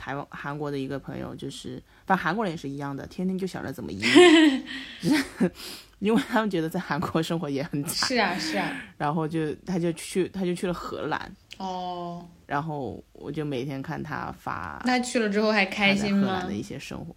[0.01, 5.51] 台湾、韩国的一个朋友，就是反正韩国人也是一样的，天天就想着怎么移民。
[6.01, 16.27] 因为他们觉得在韩国生活也很惨，是啊是啊，然后就他就去他就去了荷兰哦，然后我就每天看他发，那去了之后还开心吗？
[16.27, 17.15] 荷兰的一些生活，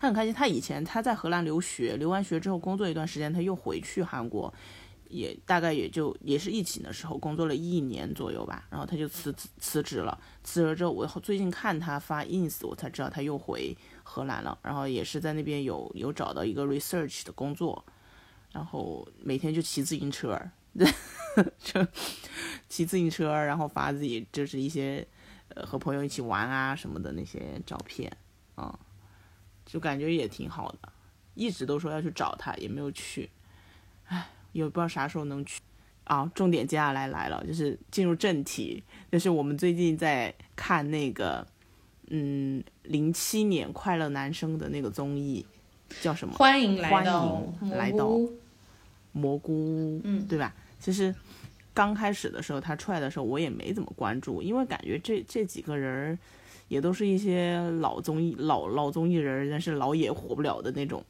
[0.00, 0.34] 他很开心。
[0.34, 4.52] 他以前他在荷兰留学，留完学之后工作一段时间，他又回去韩国，
[5.08, 10.18] 也大概也就也是疫情的时候工作了一年左右吧，然后他就辞辞职了。
[10.42, 13.76] 辞职之后，我最近看他发 ins，我才知道他又回。
[14.10, 17.84] 荷兰了，然后也是在那边有有找到一个 research 的工作，
[18.52, 20.40] 然后每天就骑自行车，
[21.58, 21.86] 就
[22.70, 25.06] 骑自行车，然后发自己就是一些
[25.50, 28.10] 呃和朋友一起玩啊什么的那些照片
[28.54, 28.78] 啊，
[29.66, 30.90] 就感觉也挺好的，
[31.34, 33.30] 一直都说要去找他，也没有去，
[34.06, 35.60] 唉，也不知道啥时候能去。
[36.04, 38.82] 啊，重点接下来来了，就是进入正题，
[39.12, 41.46] 就是我们最近在看那个，
[42.08, 45.44] 嗯，零七年快乐男生的那个综艺，
[46.00, 46.32] 叫什么？
[46.32, 47.42] 欢迎来到
[47.72, 48.08] 来到
[49.12, 50.54] 蘑菇屋，嗯，对吧？
[50.80, 51.14] 其实
[51.74, 56.18] 刚开始的时候他出来的时候，我也没怎么关注，因为感觉这这几个人
[56.68, 61.04] 也都是一些老综艺老老综艺人，但是老也火不了的那种，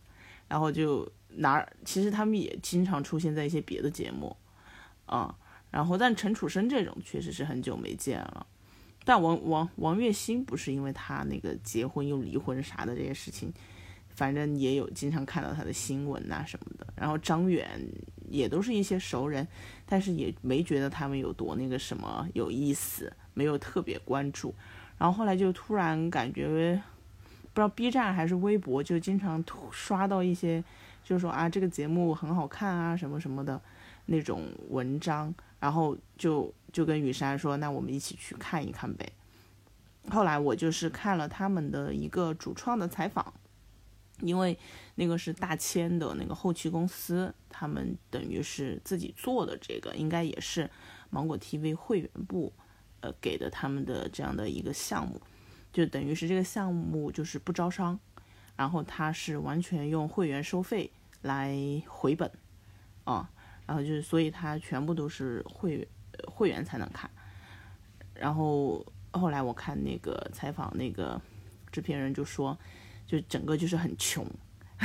[0.48, 4.36] 然后就哪儿其实他们也经常出现在一些别的节目。
[5.06, 5.34] 啊，
[5.70, 8.46] 然后但陈楚生这种确实是很久没见了，
[9.04, 13.50] 但王王王栎鑫不是因为他那个结婚又离婚啥的这些事情，
[14.10, 16.86] 反正也有经常看到他的新闻呐什么的。
[16.94, 17.80] 然后张远
[18.28, 19.48] 也都是一些熟人，
[19.86, 24.54] 但是也没觉得他们有多那个什么有意思，没有特别关注。
[24.98, 26.82] 然后后来就突然感觉，
[27.54, 30.62] 不知道 B 站还是微博，就经常刷到一些，
[31.08, 33.58] 就是说啊这个节目很好看啊什么什么的。
[34.10, 39.06] 那种文章，然后就就跟雨山说：“那我们一起去看一看呗。”
[40.08, 43.30] 后来我就是看了他们的一个主创的采访，
[44.22, 44.58] 因为
[44.94, 50.70] 那个是大千的那个后期公司，他们等于是自己做的这个，应该也是
[51.10, 52.50] 芒果 TV 会员部
[53.00, 55.20] 呃给的他们的这样的一个项目，
[55.70, 58.00] 就等于是这个项目就是不招商，
[58.56, 60.90] 然后他是完全用会员收费
[61.28, 61.54] 来
[61.86, 62.30] 回本，
[63.04, 63.30] 啊。
[63.66, 65.86] 然后就是，所以他全部都是会
[66.26, 67.10] 会员才能看。
[68.14, 71.20] 然后后来我看那个采访，那个
[71.70, 72.58] 制片人就说，
[73.06, 74.26] 就整个就是很穷，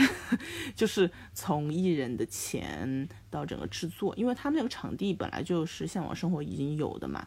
[0.76, 7.26] 就是从艺人的钱到整个制作，因为他们那个场地本来就是《向往生活》已经有的嘛。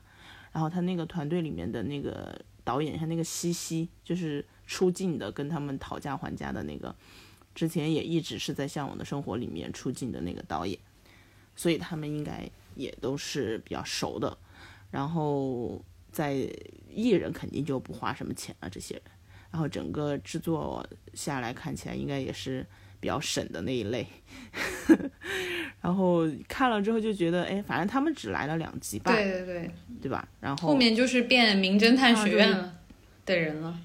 [0.53, 6.95] 然后他那个团队里面的那个导演，像那个西西，就是出镜的，跟他们讨价还价的那个，
[7.57, 10.79] 之前也一直是在《向往的生活》里面出镜的那个导演。
[11.59, 14.37] 所以他们应该也都是比较熟的，
[14.91, 15.83] 然后
[16.13, 16.35] 在
[16.93, 19.03] 艺人肯定就不花什么钱了，这些人，
[19.51, 22.67] 然后整个制作下来看起来应该也是
[23.01, 24.07] 比较省的那一类，
[25.81, 29.71] 然后看了之后就觉得，哎，反正他们只来了两集吧，对对对，
[30.03, 30.29] 对吧？
[30.39, 32.79] 然后后面就是变名侦探学院了
[33.25, 33.81] 的人了，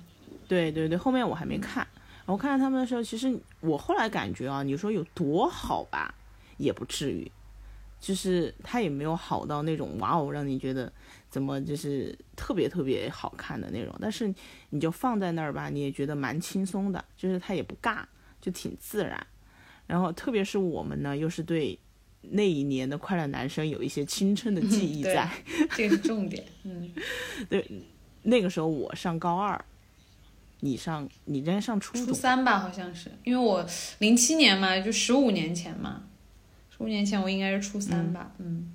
[0.46, 1.88] 对对对，后面我还没看，
[2.26, 6.14] 我看到他们的时候，其实我后来感觉啊，你说有多好吧，
[6.58, 7.30] 也不至于。
[8.00, 10.92] 就是他也没有好到那种哇哦，让你觉得
[11.30, 13.96] 怎么就是特别特别好看的那种。
[14.02, 14.34] 但是
[14.72, 18.04] 你就放在那儿吧，你也觉得蛮轻松的，就是他也不尬，
[18.42, 19.28] 就挺自然。
[19.86, 21.78] 然后特别是我们呢，又是对
[22.22, 25.30] 那一年的快乐男生有一些青春的记忆在，
[25.76, 26.44] 这个是重点。
[26.64, 26.92] 嗯，
[27.50, 27.70] 对，
[28.24, 29.64] 那个时候我上高二，
[30.62, 33.64] 你上你应该上初初三吧，好像是，因为我
[34.00, 36.04] 零七年嘛，就十五年前嘛。
[36.70, 38.74] 十五年前我应该是初三吧，嗯，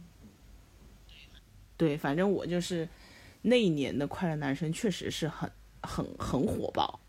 [1.76, 2.88] 对，反正我就是
[3.42, 7.00] 那一年的快乐男生，确实是很很很火爆，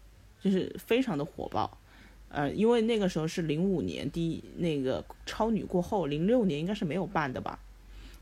[0.41, 1.77] 就是非常的火爆，
[2.29, 7.59] 呃，因为那个时候是零五年第一那个超女过后，零六年应该是没有办的吧，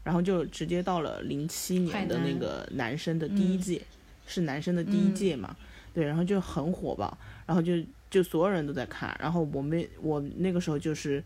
[0.03, 3.81] 然后就直接到了零七年的那个男生的第一届，
[4.27, 5.55] 是男生的第一届嘛，
[5.95, 7.17] 对，然后就很火爆，
[7.47, 7.73] 然后就
[8.11, 11.23] 就所有人都在看，然后我们我那个时候就是。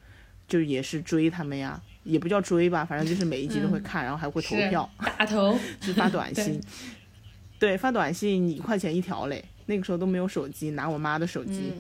[0.50, 6.60] 就也是追他们呀，也不叫追吧，反正就是每一集都会看，然后还会投票，打头，就发短信，
[7.60, 9.46] 对，发短信一块钱一条嘞。
[9.68, 11.72] 那个时候都没有手机，拿我妈的手机，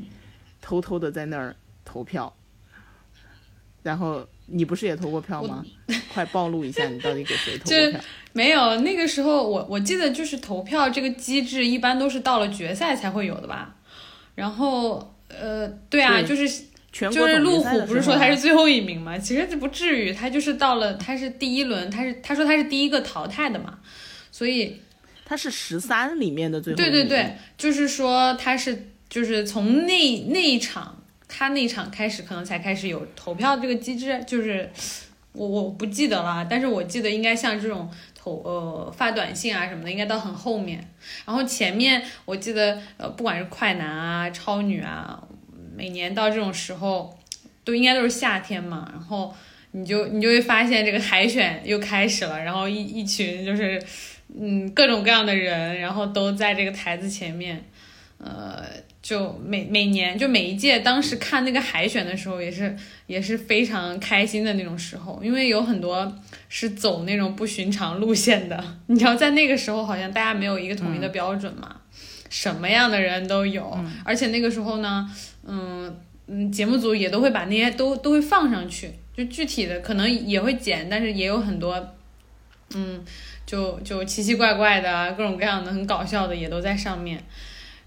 [0.61, 2.31] 偷偷的在那儿投票。
[3.81, 5.65] 然后你不是也投过票吗？
[6.13, 8.01] 快暴露一下，你到底给谁投过票？
[8.33, 13.75] 没有，那个时候我我记得就是投票这个机制一般都是到了决赛才会有的吧。
[14.35, 16.65] 然后呃，对啊，就是。
[16.91, 19.15] 就是路虎不是说他是最后一名吗？
[19.15, 23.77] 其实这不至于，他就是到了，他是第一轮，他是他说他是第一个淘汰的嘛，
[24.31, 24.81] 所以
[25.23, 26.77] 他是十三里面的最后。
[26.77, 30.98] 对对对，就是说他是就是从那那一场
[31.29, 34.69] 他那场开始，可能才开始有投票这个机制，就是
[35.31, 40.85] 我我不记得了，但是我记得应该像这种投呃发短信啊什么的，应该到很后面，
[41.25, 45.23] 然后前面我记得呃不管是快男啊超女啊。
[45.75, 47.17] 每年到这种时候，
[47.63, 49.33] 都应该都是夏天嘛，然后
[49.71, 53.81] 你就你就会发现这个海选又开始了，然后一一群就是，
[54.37, 57.63] 嗯，各种各样的人，然后都在这个台子前面，
[58.17, 58.65] 呃，
[59.09, 66.15] 就每每年就每一届，当时看那个海选的时候，也是也是非常开心的那种时候，因为有很多
[66.47, 68.63] 是走那种不寻常路线的。
[68.85, 71.77] 你知道，在那个时候，好像大家没有一个统一的标准嘛，
[72.29, 75.09] 什么样的人都有，而且那个时候呢，
[75.43, 75.91] 嗯
[76.27, 81.95] 嗯，节目组也都会把那些都都会放上去，就具体的可能也会剪，但是也有很多，
[82.75, 83.03] 嗯，
[83.43, 87.23] 就就奇奇怪怪的各种各样的很搞笑的也都在上面。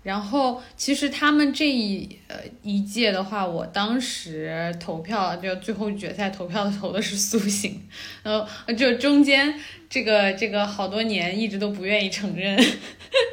[0.03, 7.81] 然后，其实他们这一呃一届的话，我当时投票就最后决赛投票投的是苏醒，
[8.25, 8.45] 然后
[8.75, 9.55] 就中间
[9.89, 12.59] 这个这个好多年一直都不愿意承认，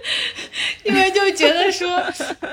[0.86, 2.04] 因为就觉得说，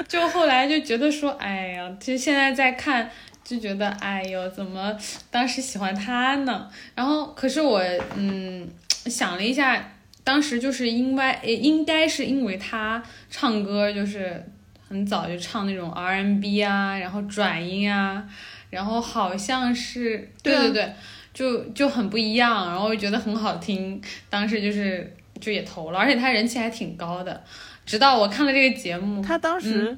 [0.08, 3.10] 就后来就觉得说，哎呀，其实现在再看
[3.44, 4.96] 就觉得，哎呦，怎么
[5.30, 6.70] 当时喜欢他呢？
[6.94, 7.82] 然后可是我
[8.16, 8.66] 嗯
[9.04, 9.92] 想了一下。
[10.26, 13.00] 当时就是因为，应该是因为他
[13.30, 14.44] 唱歌就是
[14.88, 18.28] 很早就唱那种 R&B 啊，然后转音啊，
[18.68, 20.92] 然后好像是，对对对，
[21.32, 27.44] 就就很不一样，然后觉得很好听，当时就是就也投了，而且他人气还挺高的。
[27.84, 29.96] 直到我看了这个节目，他当时，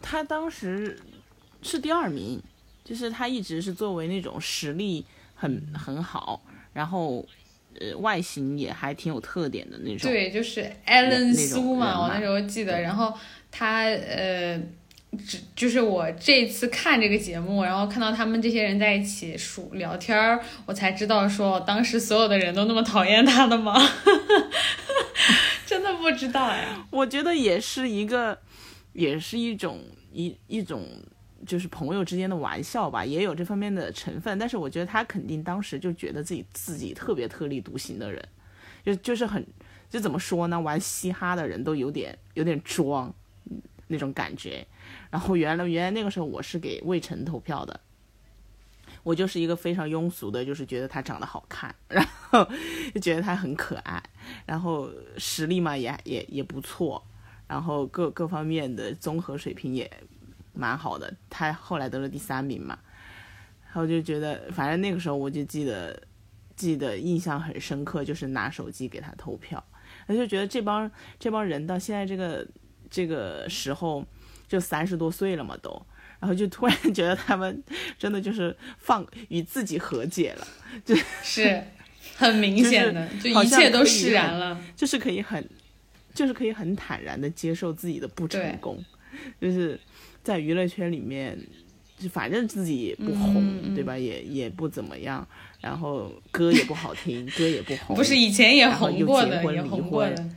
[0.00, 0.96] 他当时
[1.62, 2.40] 是第二名，
[2.84, 6.40] 就是他一直是作为那种实力很很好，
[6.72, 7.26] 然后。
[7.80, 10.10] 呃，外形也还挺有特点的那种。
[10.10, 12.80] 对，就是 Allen 苏嘛，我那时候记得。
[12.80, 13.12] 然后
[13.50, 14.60] 他呃，
[15.26, 23.74] 只就是我这次看这个节目，然后看到他们这些人在一起数聊天儿，我才知道说当时所有的人都那么讨厌他的吗？
[25.66, 26.86] 真的不知道呀。
[26.90, 28.38] 我觉得也是一个，
[28.92, 29.80] 也是一种
[30.12, 30.86] 一一种。
[31.46, 34.38] 就是朋友之间的玩笑吧，也有这方面的成分。
[34.38, 38.26] 但是我觉得他肯定当时就觉得自己自己特别特立独行的人，
[38.84, 39.44] 就就是很
[39.88, 40.60] 就怎么说呢？
[40.60, 43.12] 玩嘻哈的人都有点有点装
[43.88, 44.66] 那种感觉。
[45.10, 47.80] 然后原来原来那个时候我是给魏晨投票的，
[49.02, 52.46] 我就是一个非常庸俗的，就是觉得他长得好看，然后
[52.94, 54.02] 就觉得他很可爱，
[54.46, 57.02] 然后实力嘛也也也不错，
[57.46, 59.90] 然后各各方面的综合水平也。
[60.54, 62.78] 蛮好的，他后来得了第三名嘛，
[63.66, 66.00] 然后就觉得，反正那个时候我就记得，
[66.54, 69.62] 记得印象很深刻，就是拿手机给他投票，
[70.06, 70.88] 他就觉得这帮
[71.18, 72.46] 这帮人到现在这个
[72.88, 74.06] 这个时候
[74.46, 75.70] 就三十多岁了嘛都，
[76.20, 77.62] 然后就突然觉得他们
[77.98, 80.46] 真的就是放与自己和解了，
[80.84, 81.60] 就是
[82.16, 85.44] 很明显的， 就一切都释然了，就是可以很，
[86.14, 88.80] 就是可以很坦然的接受自己的不成功，
[89.40, 89.80] 就是。
[90.24, 91.38] 在娱乐圈里面，
[91.98, 93.96] 就反正自己也不红，对吧？
[93.96, 95.24] 也也不怎么样，
[95.60, 97.94] 然后歌也不好听，歌也不红。
[97.94, 100.30] 不是以前也红过的，也红过的。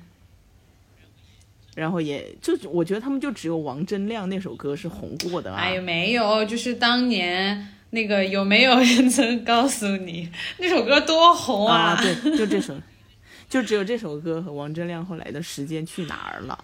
[1.73, 5.59] 然后也就我觉得他们就只有王铮亮那首歌是红过的啊。
[5.61, 11.97] 哎，没有，就是当年那个有没有人曾告诉你那首歌多红啊？
[12.01, 12.75] 对，就这首，
[13.47, 16.57] 就只有这首歌和王铮亮后来的时间去哪儿了，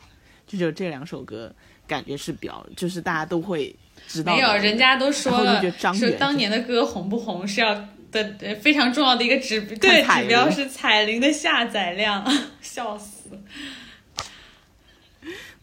[0.45, 1.53] 就只有这两首歌。
[1.88, 3.76] 感觉是比较，就是大家都会
[4.08, 4.36] 知道。
[4.36, 5.62] 没有，人家都说了，
[5.94, 7.74] 说当年的歌红不红是要
[8.12, 12.26] 的非常重要的一个指对指标是彩铃的下载量，
[12.62, 13.30] 笑死。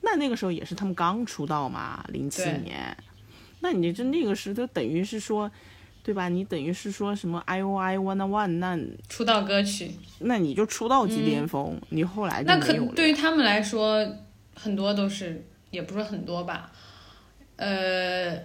[0.00, 2.96] 那那个时候也是他们刚出道嘛，零七年。
[3.60, 5.50] 那你这那个时就等于是说，
[6.02, 6.28] 对吧？
[6.28, 9.90] 你等于是说什么 I O I One One 那出道歌曲，
[10.20, 14.04] 那你就出道即巅峰，你后来那可对于他们来说，
[14.54, 15.46] 很多都是。
[15.70, 16.70] 也不是很多吧，
[17.56, 18.36] 呃，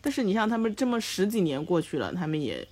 [0.00, 2.66] 但是你像他们这么十几年过去了，他们也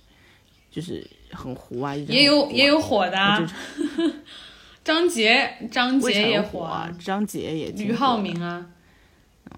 [0.71, 3.49] 就是很糊啊，也有也有火的，
[4.83, 8.65] 张杰张杰也火，张杰也，俞灏明啊，
[9.51, 9.57] 嗯，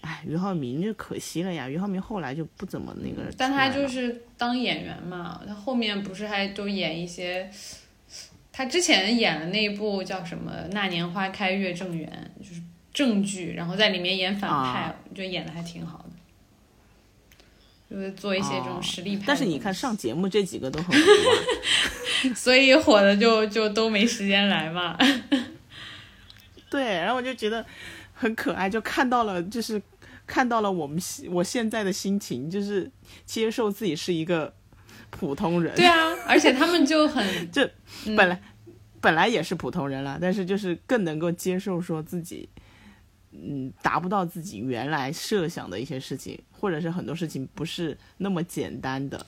[0.00, 7.48] 哎，俞灏明就可惜了呀，俞灏明后来就不怎么那个，但他就是当演员嘛，他后面不是还都演一些。
[8.52, 12.60] 他之前演的那一部叫什么《那年花开月正圆》，就是
[12.92, 19.24] 正剧，然后在里面演反派，我觉得演的还挺好的，就是做一些这种实力派。
[19.26, 24.98] 但是你看上节目这几个都很 火，所以火的就就都没时间来嘛。
[26.70, 27.64] 对，然后我就觉得
[28.12, 29.80] 很可爱，就看到了，就是
[30.26, 32.90] 看到了我们我现在的心情，就是
[33.24, 34.54] 接受自己是一个。
[35.12, 37.20] 普通人对啊，而且他们就很
[37.50, 37.68] 就
[38.16, 38.40] 本来
[39.00, 42.48] 本来也是普通人了，但是就是更能够接受说自己
[43.32, 49.24] 嗯达不到自己原来设想的一些事情，或者是很多事情不是那么简单的。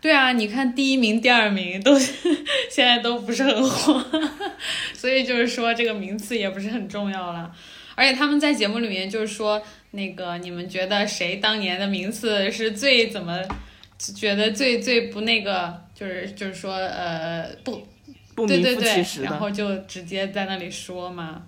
[0.00, 1.98] 对啊，你看第一名、第二名都
[2.70, 4.04] 现在都不是很火，
[4.94, 7.52] 所以就是说这个名次也不是很重要了。
[7.96, 13.42] 而且他们在节目里面就是说，那个你们觉得谁当年的名次是最怎么
[13.98, 17.84] 觉得最最不那个，就是就是说呃不
[18.36, 21.42] 不名副对对对其实，的，然后就直接在那里说嘛。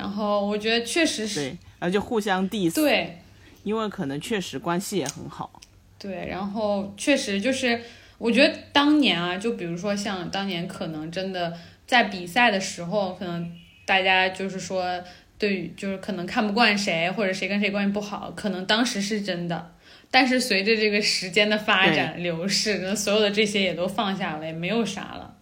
[0.00, 3.18] 然后我觉得确实是对，然后就互相 diss，对
[3.64, 5.60] 因为可能确实关系也很好。
[5.98, 7.78] 对，然后确实就是，
[8.16, 11.54] 我觉得当年啊，就比如说像当年可能真的
[11.86, 13.52] 在比赛的时候，可能
[13.84, 15.04] 大家就是说
[15.36, 19.74] 对就是可能看不惯谁，或者谁跟谁关系不好，可能当时是真的。
[20.10, 25.36] 但是随着这个时间的发展流逝，那所有的这些也都放下了，也没有啥了。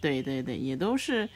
[0.00, 1.28] 对对对，也都是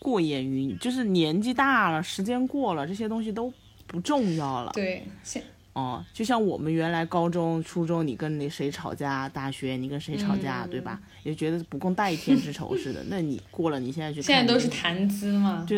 [0.00, 3.52] 过眼云，就是年纪大了，时间过了，这些东西都
[3.86, 4.72] 不重要了。
[4.74, 5.42] 对，现
[5.72, 11.00] 哦，就像我们原来高中、初中，你跟那谁吵架，大学你跟谁吵架，嗯对吧？
[11.22, 13.00] 也觉得不共戴天之仇似的。
[13.08, 15.64] 那你过了，你现在去看，现在都是谈资嘛。
[15.68, 15.76] 就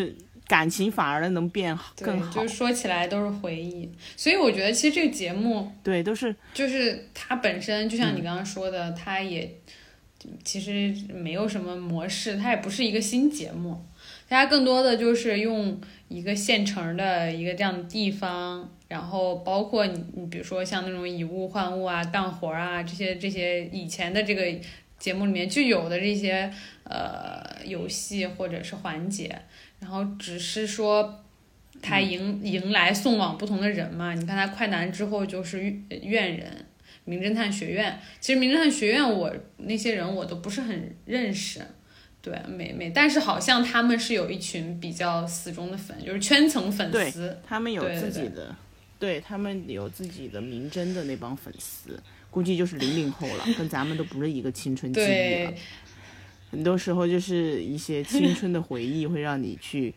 [0.48, 2.48] 感情反而能变好更，好就。
[2.48, 9.58] 是说起来都是回忆，所以我觉得其实这个节目对，都是就是它本身，就像你嗯刚刚说的，它也
[10.42, 13.84] 其实没有什么模式，它也不是一个新节目，
[14.32, 24.46] 它更多的就是用一个现成的一个这样的地方，然后包括你你比如说像那种以物换物啊、干活啊这些这些以前的这个
[24.98, 26.52] 节目里面就有的这些
[26.84, 29.36] 呃游戏或者是环节，
[29.80, 31.18] 然后只是说。
[31.80, 36.64] 他迎迎来送往不同的人嘛，你看他快男之后就是院院人，
[37.04, 37.98] 名侦探学院。
[38.20, 41.60] 其实名侦探学院我那些人我都不是很认识，
[42.22, 47.36] 对，美美但是好像他们是有一群比较死忠的粉，就是圈层粉丝。
[47.44, 48.54] 他们有自己的，
[48.98, 52.00] 对他们有自己的名侦的那帮粉丝，
[52.30, 55.52] 估计就是零零后了，跟咱们都不是一个青春记忆了。，
[56.52, 59.94] 很多时候就是一些青春的回忆会让你去是。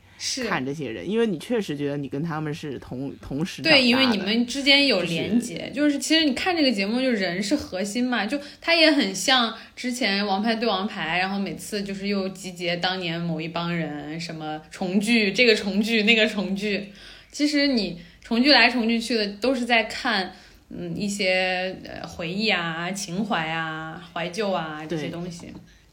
[0.48, 16.92] 看这些人，因为你确实觉得你跟他们是同同时对，因为你们之间有连结，就是其实你看这个节目，就人是核心嘛，就它也很像之前《王牌对王牌》，然后每次就是又集结当年某一帮人，什么重聚，这个重聚，那个重聚，
[17.32, 20.34] 其实你重聚来重聚去的，都是在看。
[20.68, 25.46] 嗯，一些呃回忆啊、情怀啊、怀旧啊这些东西，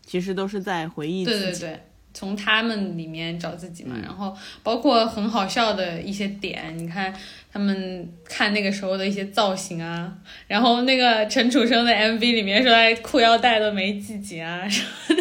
[0.07, 1.41] 其实都是在回忆自己。
[1.41, 1.81] 对对对，
[2.14, 7.12] 从他们里面找自己嘛，嗯然后包括很好笑的一些点，你看
[7.52, 10.12] 他们看那个时候的一些造型啊，
[10.46, 15.16] 然后那个陈楚生的 MV 里面说他裤腰带都没系紧啊 什么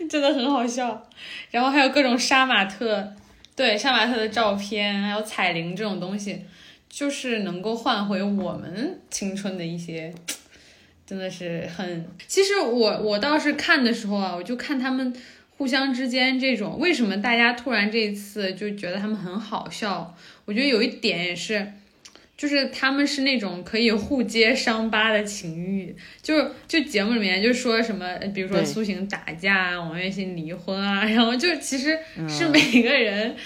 [0.00, 1.08] 的，真的很好笑。
[1.50, 3.12] 然后还有各种杀马特，
[3.56, 6.44] 对杀马特的照片，还有彩铃这种东西，
[6.88, 10.12] 就是能够换回我们青春的一些。
[11.06, 15.12] 真的是很，其实我我倒是看的时候啊，我就看他们
[15.60, 20.16] 互相之间这种，为什么大家突然这一次就觉得他们很好笑？
[20.46, 21.70] 我觉得有一点也是，
[22.34, 31.90] 就是他们是那种可以互揭伤疤的情欲，就是就节目里面就说什么，呃比如说苏醒打架啊，王栎鑫离婚啊， 然后就其实
[32.26, 33.36] 是嗯每个人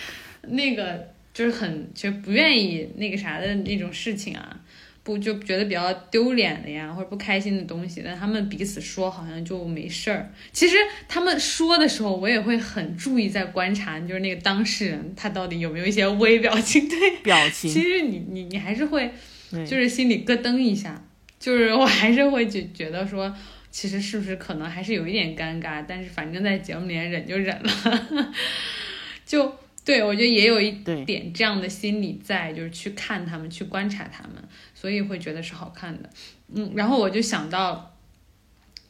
[0.43, 4.61] 那个就是很就不愿意那个啥的那种事情啊。
[5.05, 10.33] 不就觉得比较丢脸的呀，或者不开心的东西，但他们彼此说好像就没事儿。
[10.51, 10.77] 其实
[11.07, 16.89] 他们说的时候，我也会很注意在观察，就是那个当事人他到底有没有一些微表情。
[16.89, 19.13] 对，表情其，实你你你还是会，
[19.51, 21.05] 就是心里咯噔一下，
[21.39, 23.31] 就是我还是会觉觉得说，
[23.71, 28.33] 其实是不是可能还是有一点尴尬，但是反正在节目里面忍就忍了，
[29.27, 34.43] 就对我觉得也有一对点这样的心理在，就是去看他们，去观察他们，
[34.85, 36.11] 所以会觉得是好看的。
[36.55, 37.97] 嗯，然后我就想到，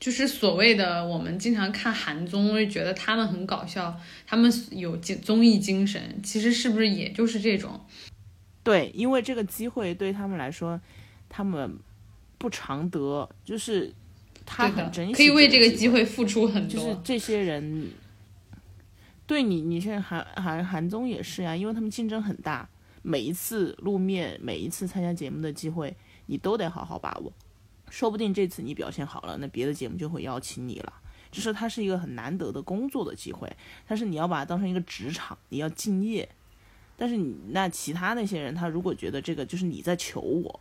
[0.00, 7.80] 就是所谓的我们经常看韩综，会觉得他们很搞笑，他们有综综艺精神，其实是不是也就是这种？
[8.64, 10.80] 对，因为这个机会对他们来说，
[11.28, 11.78] 他们
[12.38, 13.94] 不常得，就是
[14.44, 16.82] 他很珍惜，可以为这个机机会付出很多。
[16.82, 17.92] 就是这些人，
[19.28, 22.68] 对你，你现在韩韩韩综也是呀，因为他们竞争很大，
[23.06, 25.94] 每一次露面，每一次参加节目的机会，
[26.24, 27.30] 你都得好好把握。
[27.90, 30.92] 说不定这次你表现好了，那别的节目就会邀请你了。
[31.30, 33.54] 就是它是一个很难得的工作的机会，
[33.86, 36.26] 但是你要把它当成一个职场，你要敬业。
[36.96, 40.60] 但是你那其他那些人，他如果觉得这个就是你在求我，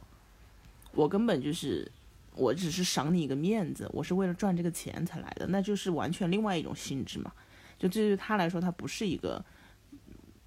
[0.91, 1.89] 我根本就是
[2.35, 7.31] 我只是赏你一个面子，我是为了赚这个钱才来的，那就是完全另外一种性质嘛。
[7.79, 9.43] 就这对于他来说，他不是一个，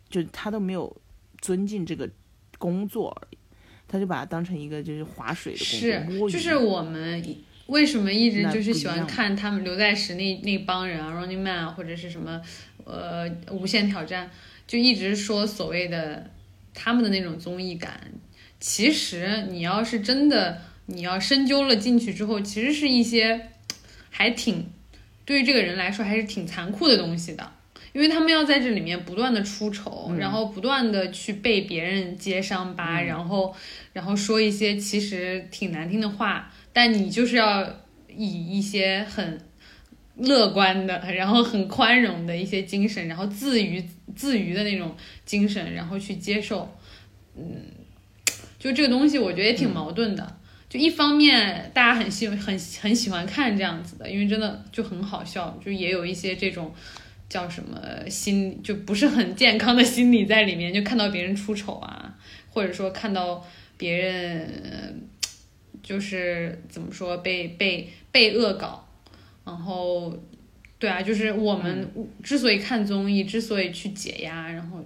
[0.08, 0.94] 就他都没有
[1.40, 2.08] 尊敬这个
[2.58, 3.38] 工作而已，
[3.86, 5.58] 他就把它当成一个就是划水的
[6.06, 7.22] 工作，是就是我们
[7.66, 12.40] 为什么一直就是喜欢看他们刘在石那那帮人啊，Running Man 啊，或者是什么
[12.84, 14.30] 呃无限挑战，
[14.66, 16.30] 就一直说所谓的
[16.72, 18.12] 他们的那种综艺感，
[18.60, 23.48] 其实你要是真的你要深究了进去之后，其实是一些
[24.10, 24.66] 还挺
[25.24, 27.52] 对于这个人来说还是挺残酷的东西的。
[27.96, 33.56] 因为他们要在这里面不断的出丑，然后不断的去被别人揭伤疤，然后，
[33.94, 37.66] 然后说一些其实挺难听的话，但你就是要
[38.14, 39.40] 以一些很
[40.16, 43.82] 乐观的，然后很宽容的一些精神，然后自娱
[44.14, 44.94] 自娱的那种
[45.24, 46.70] 精神，然后去接受，
[47.34, 47.44] 嗯，
[48.58, 50.36] 就这个东西我觉得也挺矛盾的。
[50.68, 52.38] 就一方面大家很喜很
[52.82, 56.74] 很喜欢看这样子的，因为真的就很好笑，就也有一些这种。
[57.28, 62.16] 叫什么心就不是很健康的心理在里面，就看到别人出丑啊，
[62.50, 63.44] 或者说看到
[63.76, 65.02] 别人
[65.82, 68.88] 就是怎么说被被被恶搞，
[69.44, 70.16] 然后
[70.78, 71.88] 对啊，就是我们
[72.22, 74.80] 之所以看综艺，之所以去解压，然后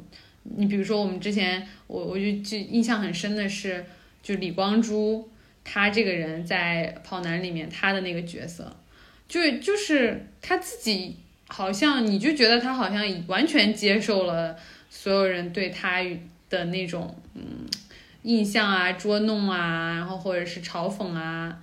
[0.45, 3.85] 你比如说我们之前我我就就印象很深的是，
[4.23, 5.29] 就李光洙
[5.63, 8.75] 他这个人在跑男里面他的那个角色，
[9.29, 11.17] 就就是他自己。
[11.51, 14.57] 好像你就觉得他好像完全接受了
[14.89, 16.01] 所有人对他
[16.49, 17.67] 的那种嗯
[18.23, 21.59] 印象啊捉弄啊，然后或者是嘲讽啊，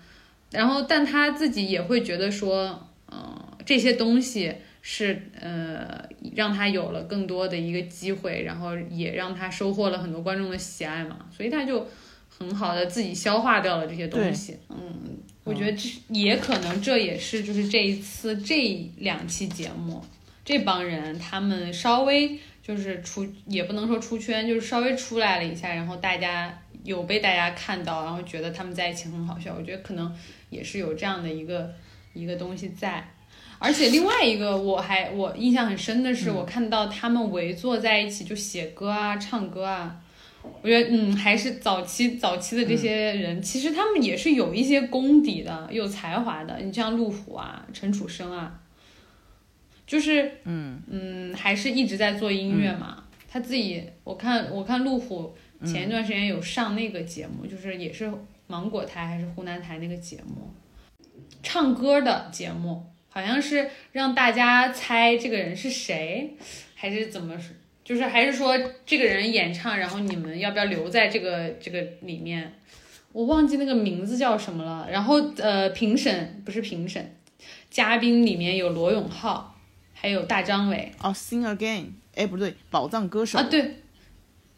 [0.51, 6.03] 然后但他自己也会觉得说，嗯这些东西是呃
[6.35, 11.87] 让他有了更多的一个机会，然后也让他收获了很多观众的喜爱嘛，所以他就
[12.37, 14.77] 很好的自己消化掉了这些东西，嗯。
[15.43, 20.03] 我觉得这也可能，这也是就是这一次这两期节目，
[20.43, 29.55] 这帮人他们稍微就是出，也不能说出圈，就是稍微出来了一下，然后大家有被大家看到，然后觉得他们在一起很好笑。
[29.57, 30.13] 我觉得可能
[30.49, 31.73] 也是有这样的一个
[32.13, 33.09] 一个东西在。
[33.57, 39.95] 而且另外一个我还我印象很深的是，我看到他们围坐在一起就写歌啊、唱歌啊。
[40.61, 46.59] 我觉得，嗯，还是早期早期的这些人，其实他们也是有一些功底的，有才华的。
[46.59, 48.59] 你像陆虎啊、陈楚生啊，
[49.85, 53.03] 就是，嗯嗯，还是一直在做音乐嘛。
[53.29, 55.35] 他自己，我看我看陆虎
[55.65, 58.11] 前一段时间有上那个节目，就是也是
[58.47, 60.53] 芒果台还是湖南台那个节目，
[61.43, 66.35] 唱歌的节目，好像是让大家猜这个人是谁，
[66.73, 67.37] 还是怎么？
[67.87, 68.53] 就是还是说
[68.85, 72.53] 这个人演唱，然后你们要不要留在这个这个里面？
[73.13, 74.85] 我忘记那个名字叫什么了。
[74.91, 77.15] 然后呃，评审不是评审，
[77.69, 79.55] 嘉宾里面有罗永浩，
[79.93, 80.91] 还有大张伟。
[81.01, 83.75] 哦，Sing Again，哎，不对，宝藏歌手啊，对，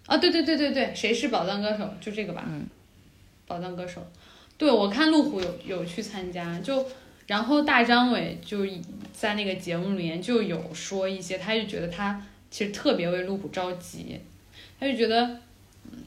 [0.07, 1.87] 啊，对对对对对，谁是宝藏歌手？
[2.01, 2.43] 就这个吧。
[2.47, 2.65] 嗯，
[3.45, 4.03] 宝藏歌手。
[4.57, 6.83] 对，我看路虎有有去参加，就
[7.27, 8.65] 然后大张伟就
[9.13, 12.25] 在那个节目里面就有说一些，他就觉得他。
[12.51, 14.19] 其实特别为路虎着急，
[14.79, 15.39] 他就觉得，
[15.91, 15.99] 嗯，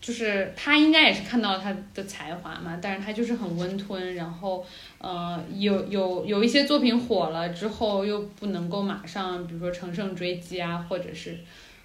[0.00, 4.66] 就是他应该也是看到了他的才华嘛，但是他就是很温吞，然后，
[4.98, 11.38] 呃，有有有一些作品火了之后又不能够马上，比如说乘胜追击啊，或者是，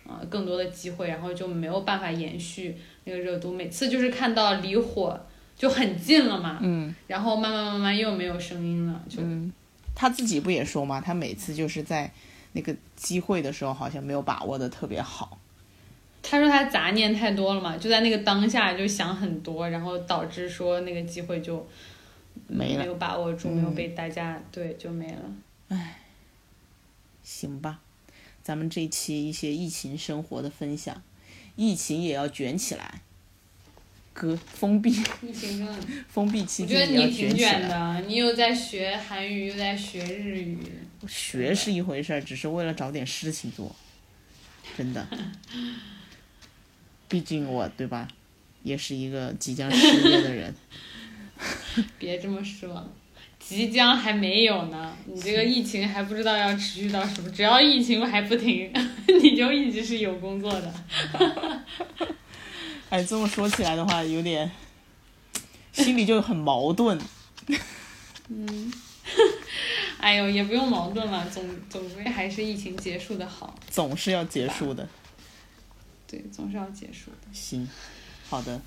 [0.08, 3.52] 呃，更多的机会，然后就没有办法延续那个热度。
[3.54, 5.20] 每次就是看到离火
[5.56, 9.22] 就很近了嘛，嗯，然后慢慢慢慢又没有声音了，就，
[9.94, 12.12] 他自己不也说嘛，他每次就是在。
[12.54, 15.38] 那个机会的时候好像没有把握的特别好。
[16.22, 21.66] 他说他杂念太多了嘛，就在那个当下就想很多，然后导致说那个机会就
[22.48, 25.22] 没了，没有把握住，没有被大家对就没了。
[25.70, 26.00] 唉，
[27.24, 27.80] 行吧，
[28.44, 31.02] 咱们这期一些疫情生活的分享，
[31.56, 33.02] 疫情也要卷起来。
[34.12, 34.90] 哥，封闭。
[35.22, 35.68] 疫情真
[36.10, 40.58] 封闭期间你挺卷的，你又在学韩语，又在学日语。
[41.08, 43.76] 学是一回事儿，只是为了找点事情做，
[44.78, 45.08] 真的。
[47.08, 48.08] 毕竟我对吧，
[48.64, 50.54] 也是一个即将失业的人。
[51.98, 52.92] 别这么说，
[53.40, 54.96] 即将还没有呢。
[55.06, 58.72] 你这个疫情还不知道要持续到什么，只要疫情还不停，
[59.24, 61.64] 你就一直是有工作的。
[62.90, 64.52] 哎，这么说起来的话，有点
[65.72, 67.00] 心里就很矛盾。
[68.28, 68.72] 嗯。
[70.00, 73.54] 哎呦，也不用矛盾了，总总归还是疫情结束的好。
[73.70, 74.88] 总是要结束的。
[76.08, 77.18] 对，总是要结束的。
[77.34, 77.68] 行，
[78.30, 78.60] 好的，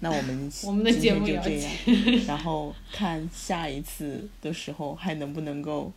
[0.00, 1.72] 那我们 我们的节目就这样，
[2.28, 5.90] 然后看下一次的时候还能不能够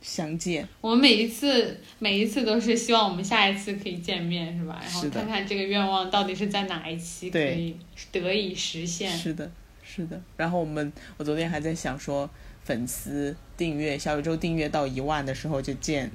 [0.00, 0.66] 相见。
[0.80, 4.80] 我们每一次每一次都是希望我们下一次可以见面，是吧？
[4.82, 7.76] 然后看看这个愿望到底是在哪一期可以
[8.12, 9.10] 得以实现。
[9.10, 9.50] 是的，
[9.84, 10.22] 是的。
[10.36, 12.30] 然后我们，我昨天还在想说。
[12.70, 16.08] 粉丝订阅小宇宙订阅到一万的时候就建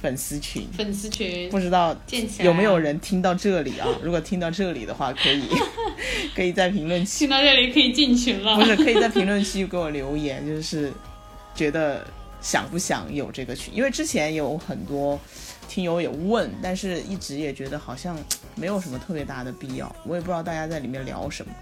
[0.00, 1.96] 粉丝群，粉丝群不知道
[2.40, 3.86] 有没有人听到这里啊？
[4.02, 5.44] 如果听到这里的话，可以
[6.34, 8.56] 可以在评论区，听到这里可以进群了。
[8.56, 10.92] 不是可以在评论区给我留言，就是
[11.54, 12.04] 觉得
[12.40, 13.72] 想不想有这个群？
[13.72, 15.16] 因为之前有很多
[15.68, 18.18] 听友也问，但是一直也觉得好像
[18.56, 19.94] 没有什么特别大的必要。
[20.04, 21.52] 我也不知道大家在里面聊什么，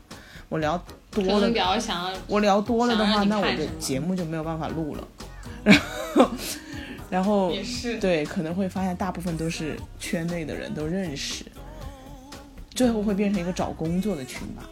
[0.51, 0.77] 我聊
[1.11, 5.09] 多了比较想要我聊多了的话，那我的节目就没有办法录了。
[5.65, 5.79] 然
[6.15, 6.31] 后，
[7.09, 11.45] 然后也是对，可能会发现大部分都是圈内的人都认识，
[12.75, 14.69] 最后会变成一个找工作的群吧，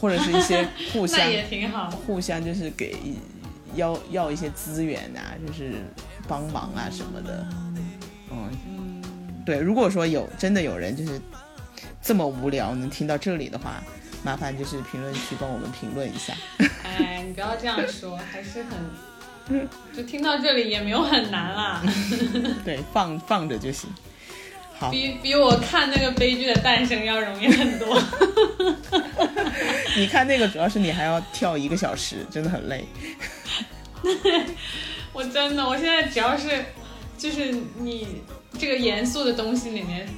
[0.00, 1.90] 或者是一些 互相也挺好。
[1.90, 2.96] 互相就是给
[3.74, 5.74] 要要一些资源啊，就是
[6.28, 7.46] 帮忙啊什么的。
[8.30, 9.02] 嗯，
[9.46, 11.20] 对，如果说有真的有人就是
[12.02, 13.82] 这么无聊能听到这里的话，
[14.22, 16.34] 麻烦就是评论区帮我们评论一下。
[16.84, 21.82] 哎，你不要这样说，还是很，就听到这里也没有很难啦，
[22.64, 23.88] 对，放放着就行。
[24.78, 28.02] 好，比比我看那个悲剧的诞生要容易很多。
[29.96, 32.84] 你看那个主要是你还要跳一个小时，真的很累。
[35.12, 36.64] 我真的，我现在只要是，
[37.18, 38.22] 就是你
[38.58, 40.08] 这个严肃的东西里面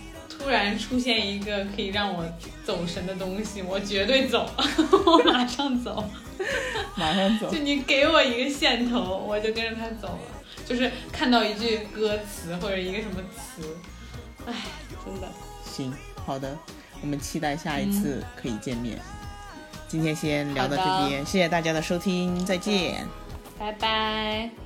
[0.43, 2.25] 突然出现一个可以让我
[2.65, 4.51] 走神的东西，我绝对走，
[5.07, 6.05] 我马上走。
[6.97, 7.59] 马上走就。
[7.59, 10.19] 你给我一个线头，我就跟着他走了。
[10.67, 13.77] 就是看到一句歌词或者一个什么词，
[14.47, 14.55] 哎，
[15.05, 15.29] 真的。
[15.65, 15.93] 行，
[16.25, 16.57] 好的，
[17.01, 18.99] 我们期待下一次可以见面。
[19.89, 23.07] 今天先聊到这边，谢谢大家的收听，再见。
[23.59, 24.62] 拜拜。